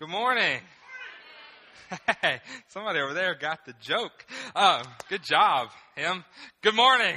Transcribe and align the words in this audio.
Good 0.00 0.08
morning. 0.08 0.58
Hey, 2.20 2.40
somebody 2.66 2.98
over 2.98 3.14
there 3.14 3.36
got 3.36 3.64
the 3.64 3.74
joke. 3.80 4.26
Uh, 4.56 4.82
good 5.08 5.22
job, 5.22 5.68
him. 5.94 6.24
Good 6.62 6.74
morning. 6.74 7.16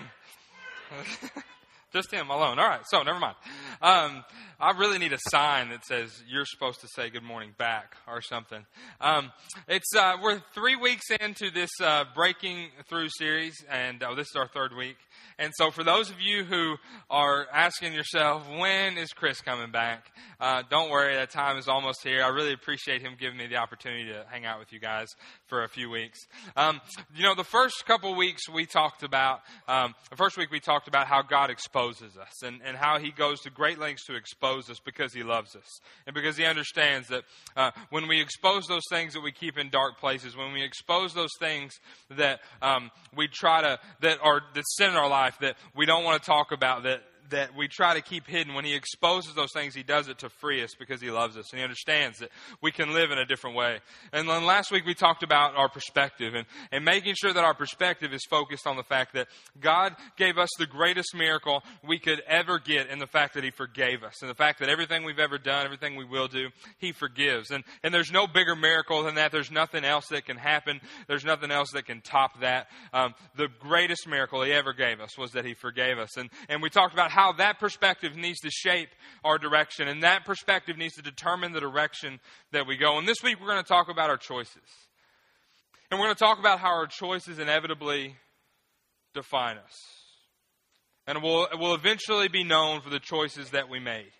Just 1.93 2.11
him 2.11 2.29
alone. 2.29 2.59
All 2.59 2.67
right, 2.67 2.81
so 2.85 3.01
never 3.01 3.17
mind. 3.17 3.35
Um, 3.81 4.23
I 4.59 4.77
really 4.77 4.99
need 4.99 5.13
a 5.13 5.17
sign 5.29 5.69
that 5.69 5.85
says 5.85 6.21
you're 6.27 6.45
supposed 6.45 6.81
to 6.81 6.87
say 6.95 7.09
good 7.09 7.23
morning 7.23 7.55
back 7.57 7.95
or 8.07 8.21
something. 8.21 8.63
Um, 9.01 9.31
it's 9.67 9.95
uh, 9.95 10.17
we're 10.21 10.41
three 10.53 10.75
weeks 10.75 11.05
into 11.19 11.49
this 11.49 11.71
uh, 11.81 12.03
breaking 12.13 12.67
through 12.87 13.07
series, 13.17 13.55
and 13.71 14.03
uh, 14.03 14.13
this 14.13 14.27
is 14.27 14.35
our 14.35 14.47
third 14.49 14.75
week. 14.77 14.97
And 15.39 15.51
so, 15.55 15.69
for 15.69 15.83
those 15.83 16.09
of 16.09 16.19
you 16.19 16.43
who 16.43 16.77
are 17.09 17.47
asking 17.53 17.93
yourself, 17.93 18.47
when 18.49 18.97
is 18.97 19.09
Chris 19.09 19.39
coming 19.41 19.71
back? 19.71 20.11
Uh, 20.39 20.63
don't 20.69 20.89
worry, 20.89 21.15
that 21.15 21.29
time 21.29 21.57
is 21.57 21.67
almost 21.67 22.03
here. 22.03 22.23
I 22.23 22.29
really 22.29 22.53
appreciate 22.53 23.01
him 23.01 23.13
giving 23.19 23.37
me 23.37 23.47
the 23.47 23.57
opportunity 23.57 24.05
to 24.05 24.25
hang 24.29 24.45
out 24.45 24.59
with 24.59 24.71
you 24.73 24.79
guys 24.79 25.07
for 25.47 25.63
a 25.63 25.69
few 25.69 25.89
weeks. 25.89 26.19
Um, 26.55 26.81
you 27.15 27.23
know, 27.23 27.35
the 27.35 27.43
first 27.43 27.85
couple 27.85 28.15
weeks 28.15 28.49
we 28.49 28.65
talked 28.65 29.03
about, 29.03 29.41
um, 29.67 29.93
the 30.09 30.15
first 30.15 30.37
week 30.37 30.51
we 30.51 30.59
talked 30.59 30.87
about 30.87 31.07
how 31.07 31.21
God 31.21 31.49
exposes 31.49 32.17
us 32.17 32.43
and, 32.43 32.61
and 32.63 32.75
how 32.77 32.99
he 32.99 33.11
goes 33.11 33.41
to 33.41 33.49
great 33.49 33.79
lengths 33.79 34.05
to 34.05 34.15
expose 34.15 34.69
us 34.69 34.79
because 34.83 35.13
he 35.13 35.23
loves 35.23 35.55
us 35.55 35.79
and 36.05 36.13
because 36.13 36.37
he 36.37 36.45
understands 36.45 37.07
that 37.07 37.23
uh, 37.55 37.71
when 37.89 38.07
we 38.07 38.21
expose 38.21 38.65
those 38.67 38.83
things 38.89 39.13
that 39.13 39.21
we 39.21 39.31
keep 39.31 39.57
in 39.57 39.69
dark 39.69 39.99
places, 39.99 40.35
when 40.35 40.53
we 40.53 40.63
expose 40.63 41.13
those 41.13 41.31
things 41.39 41.73
that 42.11 42.39
um, 42.61 42.91
we 43.15 43.27
try 43.27 43.61
to, 43.61 43.79
that 44.01 44.19
are, 44.21 44.41
that 44.53 44.63
sin 44.67 44.91
in 44.91 44.95
our 44.95 45.06
life, 45.09 45.37
life 45.37 45.39
that 45.41 45.57
we 45.75 45.85
don't 45.85 46.03
want 46.03 46.21
to 46.21 46.25
talk 46.25 46.51
about 46.51 46.83
that 46.83 47.01
that 47.29 47.55
we 47.55 47.67
try 47.67 47.93
to 47.93 48.01
keep 48.01 48.27
hidden. 48.27 48.53
When 48.53 48.65
he 48.65 48.75
exposes 48.75 49.33
those 49.33 49.51
things, 49.53 49.75
he 49.75 49.83
does 49.83 50.07
it 50.07 50.19
to 50.19 50.29
free 50.29 50.63
us 50.63 50.71
because 50.77 51.01
he 51.01 51.11
loves 51.11 51.37
us 51.37 51.51
and 51.51 51.59
he 51.59 51.63
understands 51.63 52.19
that 52.19 52.29
we 52.61 52.71
can 52.71 52.93
live 52.93 53.11
in 53.11 53.17
a 53.17 53.25
different 53.25 53.55
way. 53.55 53.79
And 54.13 54.27
then 54.27 54.45
last 54.45 54.71
week 54.71 54.85
we 54.85 54.93
talked 54.93 55.23
about 55.23 55.55
our 55.55 55.69
perspective 55.69 56.33
and, 56.35 56.45
and 56.71 56.85
making 56.85 57.15
sure 57.15 57.33
that 57.33 57.43
our 57.43 57.53
perspective 57.53 58.13
is 58.13 58.25
focused 58.29 58.67
on 58.67 58.77
the 58.77 58.83
fact 58.83 59.13
that 59.13 59.27
God 59.59 59.95
gave 60.17 60.37
us 60.37 60.49
the 60.57 60.65
greatest 60.65 61.15
miracle 61.15 61.63
we 61.85 61.99
could 61.99 62.21
ever 62.27 62.59
get 62.59 62.89
in 62.89 62.99
the 62.99 63.07
fact 63.07 63.33
that 63.33 63.43
he 63.43 63.51
forgave 63.51 64.03
us 64.03 64.21
and 64.21 64.29
the 64.29 64.35
fact 64.35 64.59
that 64.59 64.69
everything 64.69 65.03
we've 65.03 65.19
ever 65.19 65.37
done, 65.37 65.65
everything 65.65 65.95
we 65.95 66.05
will 66.05 66.27
do, 66.27 66.49
he 66.77 66.91
forgives. 66.91 67.51
And, 67.51 67.63
and 67.83 67.93
there's 67.93 68.11
no 68.11 68.27
bigger 68.27 68.55
miracle 68.55 69.03
than 69.03 69.15
that. 69.15 69.31
There's 69.31 69.51
nothing 69.51 69.83
else 69.83 70.07
that 70.07 70.25
can 70.25 70.37
happen. 70.37 70.79
There's 71.07 71.25
nothing 71.25 71.51
else 71.51 71.71
that 71.73 71.85
can 71.85 72.01
top 72.01 72.41
that. 72.41 72.67
Um, 72.93 73.13
the 73.35 73.47
greatest 73.59 74.07
miracle 74.07 74.43
he 74.43 74.51
ever 74.51 74.73
gave 74.73 74.99
us 74.99 75.17
was 75.17 75.31
that 75.31 75.45
he 75.45 75.53
forgave 75.53 75.97
us. 75.97 76.17
And, 76.17 76.29
and 76.49 76.61
we 76.61 76.69
talked 76.69 76.93
about 76.93 77.11
how 77.17 77.31
that 77.31 77.59
perspective 77.59 78.15
needs 78.15 78.39
to 78.41 78.51
shape 78.51 78.89
our 79.23 79.39
direction, 79.39 79.87
and 79.87 80.03
that 80.03 80.23
perspective 80.23 80.77
needs 80.77 80.93
to 80.93 81.01
determine 81.01 81.51
the 81.51 81.59
direction 81.59 82.19
that 82.51 82.67
we 82.67 82.77
go. 82.77 82.99
And 82.99 83.07
this 83.07 83.23
week 83.23 83.41
we're 83.41 83.47
going 83.47 83.63
to 83.63 83.67
talk 83.67 83.89
about 83.89 84.11
our 84.11 84.17
choices. 84.17 84.69
And 85.89 85.99
we're 85.99 86.05
going 86.05 86.15
to 86.15 86.23
talk 86.23 86.37
about 86.37 86.59
how 86.59 86.67
our 86.67 86.85
choices 86.85 87.39
inevitably 87.39 88.17
define 89.15 89.57
us. 89.57 89.73
And 91.07 91.23
we'll, 91.23 91.47
will 91.53 91.73
eventually 91.73 92.27
be 92.27 92.43
known 92.43 92.81
for 92.81 92.91
the 92.91 92.99
choices 92.99 93.49
that 93.49 93.67
we 93.67 93.79
made. 93.79 94.11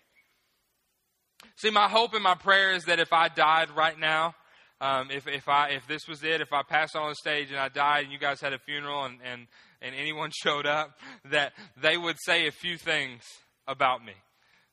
See, 1.54 1.70
my 1.70 1.88
hope 1.88 2.14
and 2.14 2.22
my 2.22 2.34
prayer 2.34 2.72
is 2.72 2.84
that 2.86 2.98
if 2.98 3.12
I 3.12 3.28
died 3.28 3.68
right 3.76 3.98
now, 3.98 4.34
um, 4.80 5.10
if, 5.12 5.28
if, 5.28 5.48
I, 5.48 5.68
if 5.68 5.86
this 5.86 6.08
was 6.08 6.24
it, 6.24 6.40
if 6.40 6.52
I 6.52 6.62
passed 6.62 6.96
on 6.96 7.10
the 7.10 7.14
stage 7.14 7.50
and 7.50 7.60
I 7.60 7.68
died 7.68 8.04
and 8.04 8.12
you 8.12 8.18
guys 8.18 8.40
had 8.40 8.52
a 8.52 8.58
funeral 8.58 9.04
and, 9.04 9.18
and, 9.24 9.46
and 9.80 9.94
anyone 9.94 10.30
showed 10.32 10.66
up, 10.66 10.98
that 11.30 11.52
they 11.80 11.96
would 11.96 12.16
say 12.24 12.46
a 12.46 12.52
few 12.52 12.76
things 12.76 13.22
about 13.66 14.04
me. 14.04 14.12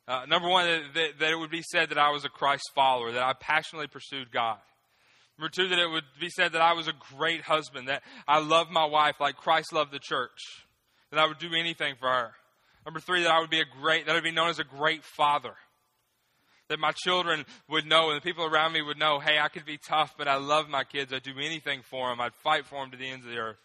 Uh, 0.08 0.24
number 0.26 0.48
one, 0.48 0.66
that, 0.94 1.18
that, 1.18 1.30
it 1.30 1.38
would 1.38 1.50
be 1.50 1.62
said 1.62 1.90
that 1.90 1.98
I 1.98 2.10
was 2.10 2.24
a 2.24 2.28
Christ 2.28 2.70
follower, 2.74 3.12
that 3.12 3.22
I 3.22 3.32
passionately 3.32 3.88
pursued 3.88 4.30
God. 4.30 4.58
Number 5.38 5.50
two, 5.50 5.68
that 5.68 5.78
it 5.78 5.90
would 5.90 6.04
be 6.20 6.30
said 6.30 6.52
that 6.52 6.62
I 6.62 6.72
was 6.72 6.88
a 6.88 6.92
great 7.16 7.42
husband, 7.42 7.88
that 7.88 8.02
I 8.26 8.38
loved 8.38 8.70
my 8.70 8.86
wife 8.86 9.16
like 9.20 9.36
Christ 9.36 9.72
loved 9.72 9.92
the 9.92 9.98
church, 9.98 10.38
that 11.10 11.18
I 11.18 11.26
would 11.26 11.38
do 11.38 11.50
anything 11.58 11.94
for 11.98 12.08
her. 12.08 12.30
Number 12.84 13.00
three, 13.00 13.24
that 13.24 13.32
I 13.32 13.40
would 13.40 13.50
be 13.50 13.60
a 13.60 13.80
great, 13.80 14.06
that 14.06 14.12
I 14.12 14.14
would 14.14 14.24
be 14.24 14.30
known 14.30 14.48
as 14.48 14.60
a 14.60 14.64
great 14.64 15.02
father 15.04 15.54
that 16.68 16.78
my 16.78 16.92
children 16.92 17.44
would 17.68 17.86
know 17.86 18.10
and 18.10 18.16
the 18.16 18.24
people 18.24 18.44
around 18.44 18.72
me 18.72 18.82
would 18.82 18.98
know, 18.98 19.20
hey, 19.20 19.38
I 19.38 19.48
could 19.48 19.64
be 19.64 19.78
tough, 19.78 20.14
but 20.18 20.28
I 20.28 20.36
love 20.36 20.68
my 20.68 20.84
kids. 20.84 21.12
I'd 21.12 21.22
do 21.22 21.38
anything 21.38 21.82
for 21.82 22.08
them. 22.08 22.20
I'd 22.20 22.34
fight 22.34 22.66
for 22.66 22.80
them 22.80 22.90
to 22.90 22.96
the 22.96 23.08
ends 23.08 23.24
of 23.24 23.30
the 23.30 23.38
earth. 23.38 23.58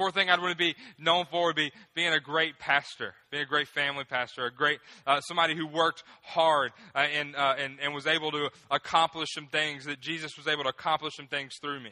Fourth 0.00 0.14
thing 0.14 0.30
I'd 0.30 0.40
want 0.40 0.52
to 0.52 0.56
be 0.56 0.74
known 0.98 1.26
for 1.30 1.48
would 1.48 1.56
be 1.56 1.70
being 1.94 2.14
a 2.14 2.20
great 2.20 2.58
pastor, 2.58 3.12
being 3.30 3.42
a 3.42 3.46
great 3.46 3.68
family 3.68 4.04
pastor, 4.04 4.46
a 4.46 4.50
great 4.50 4.78
uh, 5.06 5.20
somebody 5.20 5.54
who 5.54 5.66
worked 5.66 6.04
hard 6.22 6.72
uh, 6.94 7.00
and, 7.00 7.36
uh, 7.36 7.56
and 7.58 7.78
and 7.82 7.92
was 7.92 8.06
able 8.06 8.30
to 8.30 8.48
accomplish 8.70 9.28
some 9.34 9.46
things 9.48 9.84
that 9.84 10.00
Jesus 10.00 10.38
was 10.38 10.46
able 10.46 10.62
to 10.62 10.70
accomplish 10.70 11.16
some 11.16 11.26
things 11.26 11.52
through 11.60 11.80
me. 11.80 11.90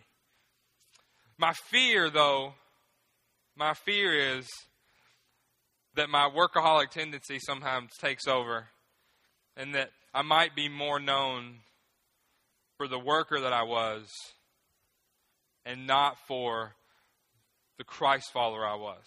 My 1.37 1.53
fear, 1.71 2.09
though, 2.09 2.55
my 3.55 3.75
fear 3.75 4.39
is 4.39 4.49
that 5.97 6.09
my 6.09 6.31
workaholic 6.31 6.89
tendency 6.89 7.39
sometimes 7.39 7.91
takes 8.01 8.27
over, 8.27 8.69
and 9.55 9.75
that 9.75 9.91
I 10.15 10.23
might 10.23 10.57
be 10.57 10.71
more 10.71 10.99
known 10.99 11.57
for 12.79 12.89
the 12.89 12.99
worker 12.99 13.39
that 13.39 13.53
I 13.53 13.65
was 13.65 14.09
and 15.67 15.87
not 15.87 16.17
for 16.27 16.73
the 17.79 17.85
Christ 17.85 18.33
follower 18.33 18.67
I 18.67 18.75
was, 18.75 19.05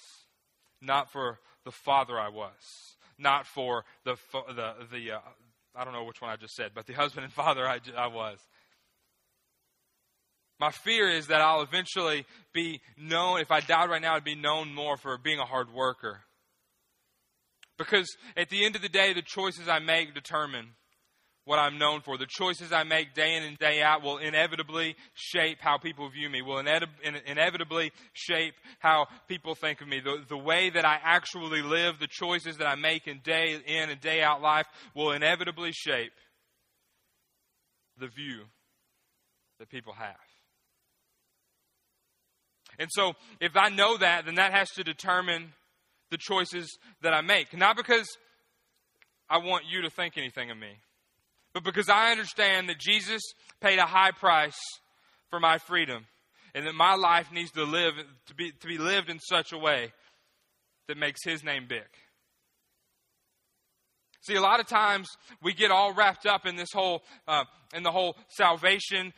not 0.82 1.12
for 1.12 1.40
the 1.66 1.72
father 1.72 2.20
I 2.20 2.30
was, 2.30 2.96
not 3.18 3.46
for 3.46 3.84
the, 4.06 4.16
the, 4.34 4.74
the 4.92 5.12
uh, 5.12 5.20
I 5.76 5.84
don't 5.84 5.94
know 5.94 6.04
which 6.04 6.22
one 6.22 6.32
I 6.32 6.38
just 6.38 6.56
said, 6.56 6.72
but 6.74 6.88
the 6.88 6.94
husband 6.94 7.26
and 7.26 7.34
father 7.34 7.68
I, 7.68 7.80
I 7.98 8.08
was. 8.08 8.40
My 10.60 10.72
fear 10.72 11.10
is 11.10 11.28
that 11.28 11.42
I'll 11.42 11.64
eventually 11.64 12.26
be 12.54 12.82
known, 12.98 13.40
if 13.40 13.52
I 13.52 13.62
died 13.62 13.90
right 13.90 14.02
now, 14.02 14.16
I'd 14.16 14.24
be 14.24 14.36
known 14.36 14.74
more 14.74 14.96
for 14.96 15.18
being 15.18 15.40
a 15.40 15.46
hard 15.46 15.74
worker. 15.74 16.22
Because 17.78 18.16
at 18.38 18.50
the 18.50 18.64
end 18.64 18.76
of 18.76 18.84
the 18.84 18.90
day, 18.90 19.14
the 19.14 19.24
choices 19.24 19.68
I 19.68 19.80
make 19.80 20.14
determine 20.14 20.68
what 21.46 21.58
I'm 21.58 21.78
known 21.78 22.02
for. 22.02 22.18
The 22.18 22.28
choices 22.28 22.72
I 22.72 22.84
make 22.84 23.14
day 23.14 23.36
in 23.36 23.44
and 23.44 23.58
day 23.58 23.82
out 23.82 24.04
will 24.04 24.18
inevitably 24.18 24.96
shape 25.14 25.58
how 25.60 25.78
people 25.78 26.10
view 26.10 26.30
me, 26.30 26.42
will 26.42 26.60
inevitably 26.60 27.92
shape 28.14 28.54
how 28.80 29.08
people 29.28 29.56
think 29.56 29.82
of 29.82 29.88
me. 29.88 30.00
The, 30.00 30.24
the 30.30 30.38
way 30.38 30.70
that 30.70 30.86
I 30.86 31.00
actually 31.04 31.62
live, 31.62 32.00
the 32.00 32.08
choices 32.08 32.58
that 32.58 32.68
I 32.68 32.76
make 32.76 33.08
in 33.08 33.20
day 33.24 33.60
in 33.66 33.90
and 33.90 34.00
day 34.00 34.22
out 34.22 34.42
life 34.42 34.68
will 34.96 35.12
inevitably 35.12 35.72
shape 35.72 36.14
the 37.98 38.08
view 38.08 38.44
that 39.60 39.70
people 39.70 39.94
have. 39.94 40.16
And 42.80 42.90
so, 42.92 43.14
if 43.40 43.56
I 43.56 43.70
know 43.70 43.98
that, 43.98 44.26
then 44.26 44.36
that 44.36 44.54
has 44.54 44.70
to 44.72 44.84
determine 44.84 45.54
the 46.10 46.18
choices 46.18 46.78
that 47.02 47.14
I 47.14 47.22
make. 47.22 47.56
Not 47.56 47.78
because 47.78 48.08
I 49.30 49.38
want 49.38 49.66
you 49.70 49.82
to 49.82 49.90
think 49.90 50.18
anything 50.18 50.50
of 50.52 50.58
me 50.58 50.78
but 51.54 51.64
because 51.64 51.90
I 51.90 52.12
understand 52.12 52.70
that 52.70 52.80
Jesus 52.80 53.22
paid 53.60 53.80
a 53.80 53.86
high 53.86 54.12
price 54.12 54.60
for 55.30 55.40
my 55.40 55.58
freedom 55.58 56.06
and 56.54 56.66
that 56.66 56.76
my 56.76 56.96
life 56.96 57.32
needs 57.32 57.52
to 57.52 57.64
live 57.64 57.94
to 58.28 58.36
be 58.36 58.52
to 58.52 58.68
be 58.68 58.78
lived 58.78 59.10
in 59.10 59.20
such 59.20 59.52
a 59.52 59.58
way 59.58 59.92
that 60.88 60.98
makes 60.98 61.24
his 61.24 61.44
name 61.44 61.66
big. 61.68 61.88
See, 64.24 64.36
a 64.36 64.42
lot 64.42 64.60
of 64.60 64.68
times 64.68 65.10
we 65.42 65.54
get 65.54 65.72
all 65.72 65.94
wrapped 65.94 66.28
up 66.28 66.46
in 66.46 66.56
this 66.56 66.70
whole, 66.72 67.02
uh, 67.28 67.46
in 67.74 67.82
the 67.82 67.92
whole 67.92 68.16
salvation, 68.30 69.14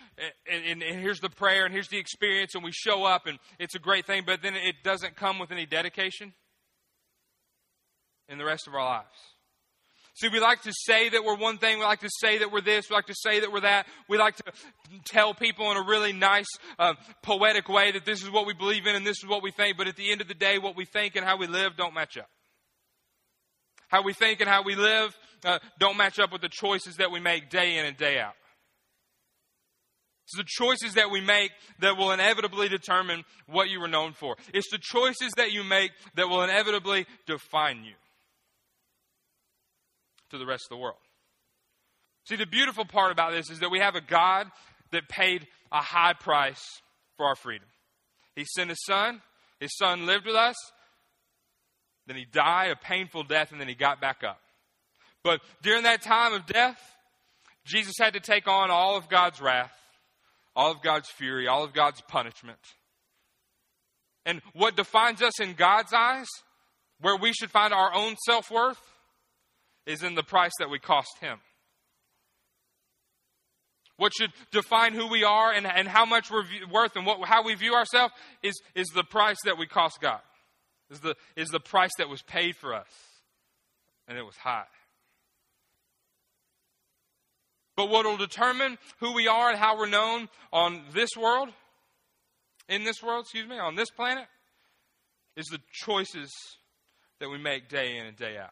and, 0.49 0.63
and, 0.65 0.81
and, 0.81 1.01
here's 1.01 1.19
the 1.19 1.29
prayer, 1.29 1.65
and 1.65 1.73
here's 1.73 1.89
the 1.89 1.97
experience, 1.97 2.55
and 2.55 2.63
we 2.63 2.71
show 2.71 3.03
up, 3.03 3.27
and 3.27 3.37
it's 3.59 3.75
a 3.75 3.79
great 3.79 4.05
thing, 4.05 4.23
but 4.25 4.41
then 4.41 4.55
it 4.55 4.75
doesn't 4.81 5.17
come 5.17 5.39
with 5.39 5.51
any 5.51 5.65
dedication 5.65 6.33
in 8.29 8.37
the 8.37 8.45
rest 8.45 8.65
of 8.65 8.73
our 8.73 8.85
lives. 8.85 9.32
See, 10.15 10.29
we 10.29 10.39
like 10.39 10.61
to 10.61 10.71
say 10.71 11.09
that 11.09 11.23
we're 11.23 11.35
one 11.35 11.57
thing. 11.57 11.79
We 11.79 11.85
like 11.85 12.01
to 12.01 12.09
say 12.21 12.37
that 12.37 12.51
we're 12.51 12.61
this. 12.61 12.87
We 12.89 12.95
like 12.95 13.07
to 13.07 13.15
say 13.15 13.39
that 13.39 13.51
we're 13.51 13.61
that. 13.61 13.87
We 14.07 14.19
like 14.19 14.35
to 14.35 14.43
tell 15.05 15.33
people 15.33 15.71
in 15.71 15.77
a 15.77 15.81
really 15.81 16.13
nice, 16.13 16.45
uh, 16.77 16.93
poetic 17.23 17.67
way 17.67 17.91
that 17.91 18.05
this 18.05 18.21
is 18.21 18.29
what 18.29 18.45
we 18.45 18.53
believe 18.53 18.85
in 18.85 18.95
and 18.95 19.05
this 19.05 19.17
is 19.17 19.27
what 19.27 19.41
we 19.41 19.49
think. 19.49 19.75
But 19.75 19.87
at 19.87 19.95
the 19.95 20.11
end 20.11 20.21
of 20.21 20.27
the 20.27 20.35
day, 20.35 20.59
what 20.59 20.75
we 20.75 20.85
think 20.85 21.15
and 21.15 21.25
how 21.25 21.37
we 21.37 21.47
live 21.47 21.75
don't 21.77 21.95
match 21.95 22.17
up. 22.17 22.29
How 23.87 24.03
we 24.03 24.13
think 24.13 24.39
and 24.39 24.49
how 24.49 24.61
we 24.61 24.75
live 24.75 25.17
uh, 25.45 25.57
don't 25.79 25.97
match 25.97 26.19
up 26.19 26.31
with 26.31 26.41
the 26.41 26.49
choices 26.49 26.97
that 26.97 27.11
we 27.11 27.19
make 27.19 27.49
day 27.49 27.77
in 27.77 27.85
and 27.85 27.97
day 27.97 28.19
out. 28.19 28.33
It's 30.25 30.37
the 30.37 30.45
choices 30.45 30.93
that 30.93 31.09
we 31.09 31.21
make 31.21 31.51
that 31.79 31.97
will 31.97 32.11
inevitably 32.11 32.69
determine 32.69 33.23
what 33.47 33.69
you 33.69 33.79
were 33.79 33.87
known 33.87 34.13
for. 34.13 34.37
It's 34.53 34.69
the 34.69 34.79
choices 34.79 35.33
that 35.37 35.51
you 35.51 35.63
make 35.63 35.91
that 36.15 36.29
will 36.29 36.43
inevitably 36.43 37.07
define 37.25 37.83
you 37.83 37.93
to 40.33 40.39
the 40.39 40.45
rest 40.45 40.65
of 40.65 40.77
the 40.77 40.81
world. 40.81 40.97
See, 42.25 42.35
the 42.35 42.45
beautiful 42.45 42.85
part 42.85 43.11
about 43.11 43.31
this 43.31 43.49
is 43.49 43.59
that 43.59 43.71
we 43.71 43.79
have 43.79 43.95
a 43.95 44.01
God 44.01 44.47
that 44.91 45.07
paid 45.07 45.47
a 45.71 45.81
high 45.81 46.13
price 46.13 46.81
for 47.17 47.25
our 47.25 47.35
freedom. 47.35 47.67
He 48.35 48.45
sent 48.45 48.69
his 48.69 48.83
son, 48.85 49.21
his 49.59 49.75
son 49.77 50.05
lived 50.05 50.25
with 50.25 50.35
us, 50.35 50.55
then 52.07 52.15
he 52.15 52.25
died 52.25 52.71
a 52.71 52.75
painful 52.75 53.23
death, 53.23 53.51
and 53.51 53.61
then 53.61 53.67
he 53.67 53.75
got 53.75 54.01
back 54.01 54.23
up. 54.23 54.39
But 55.23 55.41
during 55.61 55.83
that 55.83 56.01
time 56.01 56.33
of 56.33 56.45
death, 56.45 56.79
Jesus 57.65 57.93
had 57.99 58.13
to 58.13 58.19
take 58.19 58.47
on 58.47 58.71
all 58.71 58.97
of 58.97 59.09
God's 59.09 59.39
wrath, 59.39 59.71
all 60.55 60.71
of 60.71 60.81
God's 60.81 61.09
fury, 61.09 61.47
all 61.47 61.63
of 61.63 61.73
God's 61.73 62.01
punishment. 62.01 62.59
And 64.25 64.41
what 64.53 64.75
defines 64.75 65.21
us 65.21 65.39
in 65.39 65.53
God's 65.53 65.93
eyes, 65.93 66.27
where 66.99 67.15
we 67.15 67.33
should 67.33 67.51
find 67.51 67.73
our 67.73 67.93
own 67.93 68.15
self 68.25 68.51
worth, 68.51 68.81
is 69.85 70.03
in 70.03 70.15
the 70.15 70.23
price 70.23 70.51
that 70.59 70.69
we 70.69 70.79
cost 70.79 71.19
Him. 71.19 71.39
What 73.97 74.11
should 74.17 74.31
define 74.51 74.93
who 74.93 75.07
we 75.07 75.23
are 75.23 75.51
and, 75.51 75.67
and 75.67 75.87
how 75.87 76.05
much 76.05 76.31
we're 76.31 76.45
worth 76.71 76.95
and 76.95 77.05
what, 77.05 77.25
how 77.27 77.43
we 77.43 77.53
view 77.53 77.73
ourselves 77.73 78.13
is, 78.41 78.59
is 78.75 78.87
the 78.87 79.03
price 79.03 79.37
that 79.45 79.57
we 79.57 79.67
cost 79.67 79.99
God, 80.01 80.19
is 80.89 80.99
the, 80.99 81.15
is 81.35 81.49
the 81.49 81.59
price 81.59 81.91
that 81.99 82.09
was 82.09 82.21
paid 82.23 82.55
for 82.55 82.73
us. 82.73 82.87
And 84.07 84.17
it 84.17 84.23
was 84.23 84.35
high. 84.35 84.65
But 87.75 87.89
what 87.89 88.05
will 88.05 88.17
determine 88.17 88.77
who 88.99 89.13
we 89.13 89.27
are 89.27 89.49
and 89.49 89.57
how 89.57 89.77
we're 89.77 89.87
known 89.87 90.27
on 90.51 90.81
this 90.93 91.09
world, 91.17 91.49
in 92.67 92.83
this 92.83 93.01
world, 93.01 93.21
excuse 93.23 93.47
me, 93.47 93.57
on 93.57 93.75
this 93.75 93.89
planet, 93.89 94.25
is 95.35 95.45
the 95.45 95.59
choices 95.71 96.31
that 97.19 97.29
we 97.29 97.37
make 97.37 97.69
day 97.69 97.97
in 97.97 98.05
and 98.05 98.17
day 98.17 98.37
out. 98.37 98.51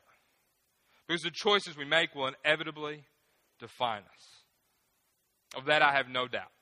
Because 1.12 1.24
the 1.24 1.32
choices 1.32 1.76
we 1.76 1.84
make 1.84 2.16
will 2.16 2.32
inevitably 2.46 3.04
define 3.60 4.04
us. 4.04 5.58
Of 5.58 5.66
that, 5.66 5.82
I 5.82 5.92
have 5.92 6.08
no 6.08 6.26
doubt. 6.26 6.54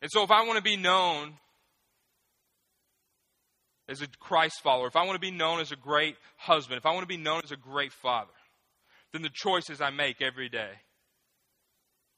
And 0.00 0.08
so, 0.12 0.22
if 0.22 0.30
I 0.30 0.46
want 0.46 0.58
to 0.58 0.62
be 0.62 0.76
known 0.76 1.32
as 3.88 4.00
a 4.00 4.06
Christ 4.06 4.60
follower, 4.62 4.86
if 4.86 4.94
I 4.94 5.04
want 5.04 5.16
to 5.16 5.18
be 5.18 5.32
known 5.32 5.58
as 5.58 5.72
a 5.72 5.76
great 5.76 6.14
husband, 6.36 6.78
if 6.78 6.86
I 6.86 6.92
want 6.92 7.02
to 7.02 7.08
be 7.08 7.16
known 7.16 7.40
as 7.42 7.50
a 7.50 7.56
great 7.56 7.92
father, 7.92 8.30
then 9.12 9.22
the 9.22 9.30
choices 9.34 9.80
I 9.80 9.90
make 9.90 10.22
every 10.22 10.48
day 10.48 10.70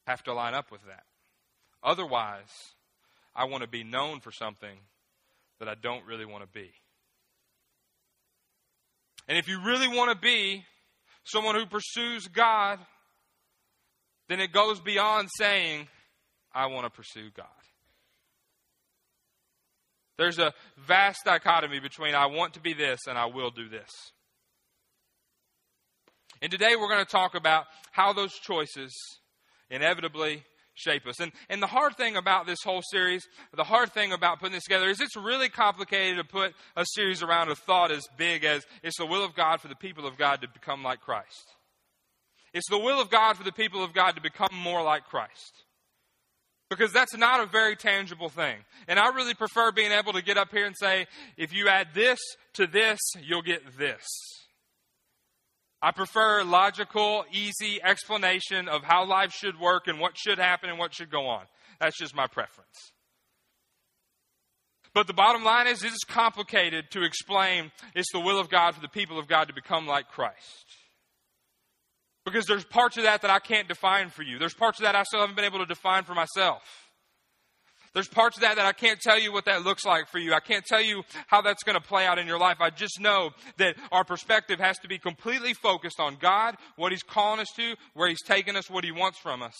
have 0.05 0.21
to 0.25 0.33
line 0.35 0.53
up 0.53 0.71
with 0.71 0.81
that. 0.85 1.05
Otherwise, 1.81 2.53
I 3.35 3.45
want 3.45 3.63
to 3.63 3.67
be 3.67 3.83
known 3.83 4.19
for 4.19 4.31
something 4.31 4.77
that 5.57 5.67
I 5.67 5.73
don't 5.73 6.05
really 6.05 6.25
want 6.25 6.43
to 6.43 6.47
be. 6.47 6.69
And 9.27 9.37
if 9.37 9.47
you 9.47 9.61
really 9.63 9.87
want 9.87 10.11
to 10.11 10.17
be 10.17 10.63
someone 11.23 11.55
who 11.55 11.65
pursues 11.65 12.27
God, 12.27 12.79
then 14.27 14.39
it 14.39 14.51
goes 14.51 14.79
beyond 14.79 15.29
saying, 15.37 15.87
I 16.53 16.67
want 16.67 16.85
to 16.85 16.89
pursue 16.89 17.29
God. 17.35 17.47
There's 20.17 20.39
a 20.39 20.53
vast 20.87 21.25
dichotomy 21.25 21.79
between 21.79 22.13
I 22.13 22.27
want 22.27 22.53
to 22.53 22.59
be 22.61 22.73
this 22.73 22.99
and 23.07 23.17
I 23.17 23.25
will 23.25 23.49
do 23.49 23.69
this. 23.69 23.89
And 26.41 26.51
today 26.51 26.75
we're 26.75 26.89
going 26.89 27.05
to 27.05 27.11
talk 27.11 27.35
about 27.35 27.65
how 27.91 28.13
those 28.13 28.33
choices 28.33 28.93
inevitably 29.69 30.43
shape 30.81 31.07
us. 31.07 31.19
And, 31.19 31.31
and 31.49 31.61
the 31.61 31.67
hard 31.67 31.95
thing 31.95 32.15
about 32.15 32.45
this 32.45 32.59
whole 32.63 32.81
series, 32.91 33.27
the 33.55 33.63
hard 33.63 33.93
thing 33.93 34.11
about 34.11 34.39
putting 34.39 34.53
this 34.53 34.63
together, 34.63 34.89
is 34.89 34.99
it's 34.99 35.15
really 35.15 35.49
complicated 35.49 36.17
to 36.17 36.23
put 36.23 36.53
a 36.75 36.85
series 36.85 37.21
around 37.21 37.49
a 37.49 37.55
thought 37.55 37.91
as 37.91 38.03
big 38.17 38.43
as 38.43 38.65
it's 38.83 38.97
the 38.97 39.05
will 39.05 39.23
of 39.23 39.35
God 39.35 39.61
for 39.61 39.67
the 39.67 39.75
people 39.75 40.07
of 40.07 40.17
God 40.17 40.41
to 40.41 40.47
become 40.47 40.83
like 40.83 41.01
Christ. 41.01 41.53
It's 42.53 42.69
the 42.69 42.77
will 42.77 42.99
of 42.99 43.09
God 43.09 43.37
for 43.37 43.43
the 43.43 43.51
people 43.51 43.83
of 43.83 43.93
God 43.93 44.15
to 44.15 44.21
become 44.21 44.49
more 44.53 44.83
like 44.83 45.05
Christ. 45.05 45.63
Because 46.69 46.93
that's 46.93 47.15
not 47.15 47.41
a 47.41 47.45
very 47.45 47.75
tangible 47.75 48.29
thing. 48.29 48.55
And 48.87 48.97
I 48.97 49.09
really 49.09 49.33
prefer 49.33 49.71
being 49.71 49.91
able 49.91 50.13
to 50.13 50.21
get 50.21 50.37
up 50.37 50.51
here 50.51 50.65
and 50.65 50.75
say, 50.77 51.05
if 51.37 51.53
you 51.53 51.67
add 51.67 51.89
this 51.93 52.19
to 52.53 52.65
this, 52.65 52.99
you'll 53.21 53.41
get 53.41 53.77
this. 53.77 54.05
I 55.81 55.91
prefer 55.91 56.43
logical, 56.43 57.25
easy 57.31 57.81
explanation 57.81 58.67
of 58.67 58.83
how 58.83 59.05
life 59.05 59.33
should 59.33 59.59
work 59.59 59.87
and 59.87 59.99
what 59.99 60.17
should 60.17 60.37
happen 60.37 60.69
and 60.69 60.77
what 60.77 60.93
should 60.93 61.09
go 61.09 61.25
on. 61.27 61.43
That's 61.79 61.97
just 61.97 62.15
my 62.15 62.27
preference. 62.27 62.93
But 64.93 65.07
the 65.07 65.13
bottom 65.13 65.43
line 65.43 65.67
is, 65.67 65.83
it 65.83 65.91
is 65.91 66.03
complicated 66.07 66.91
to 66.91 67.03
explain 67.03 67.71
it's 67.95 68.11
the 68.11 68.19
will 68.19 68.39
of 68.39 68.49
God 68.49 68.75
for 68.75 68.81
the 68.81 68.89
people 68.89 69.17
of 69.17 69.27
God 69.27 69.47
to 69.47 69.53
become 69.53 69.87
like 69.87 70.09
Christ. 70.09 70.65
Because 72.25 72.45
there's 72.45 72.65
parts 72.65 72.97
of 72.97 73.03
that 73.03 73.21
that 73.23 73.31
I 73.31 73.39
can't 73.39 73.67
define 73.67 74.09
for 74.09 74.21
you. 74.21 74.37
There's 74.37 74.53
parts 74.53 74.79
of 74.79 74.83
that 74.83 74.95
I 74.95 75.03
still 75.03 75.21
haven't 75.21 75.35
been 75.35 75.45
able 75.45 75.59
to 75.59 75.65
define 75.65 76.03
for 76.03 76.13
myself. 76.13 76.61
There's 77.93 78.07
parts 78.07 78.37
of 78.37 78.41
that 78.41 78.55
that 78.55 78.65
I 78.65 78.71
can't 78.71 79.01
tell 79.01 79.19
you 79.19 79.33
what 79.33 79.45
that 79.45 79.63
looks 79.63 79.85
like 79.85 80.07
for 80.07 80.17
you. 80.17 80.33
I 80.33 80.39
can't 80.39 80.65
tell 80.65 80.81
you 80.81 81.03
how 81.27 81.41
that's 81.41 81.63
going 81.63 81.79
to 81.79 81.85
play 81.85 82.05
out 82.05 82.19
in 82.19 82.27
your 82.27 82.39
life. 82.39 82.57
I 82.61 82.69
just 82.69 83.01
know 83.01 83.31
that 83.57 83.75
our 83.91 84.05
perspective 84.05 84.59
has 84.59 84.77
to 84.79 84.87
be 84.87 84.97
completely 84.97 85.53
focused 85.53 85.99
on 85.99 86.15
God, 86.19 86.55
what 86.77 86.93
He's 86.93 87.03
calling 87.03 87.41
us 87.41 87.49
to, 87.57 87.75
where 87.93 88.07
He's 88.07 88.21
taking 88.21 88.55
us, 88.55 88.69
what 88.69 88.85
He 88.85 88.91
wants 88.91 89.17
from 89.17 89.41
us. 89.41 89.55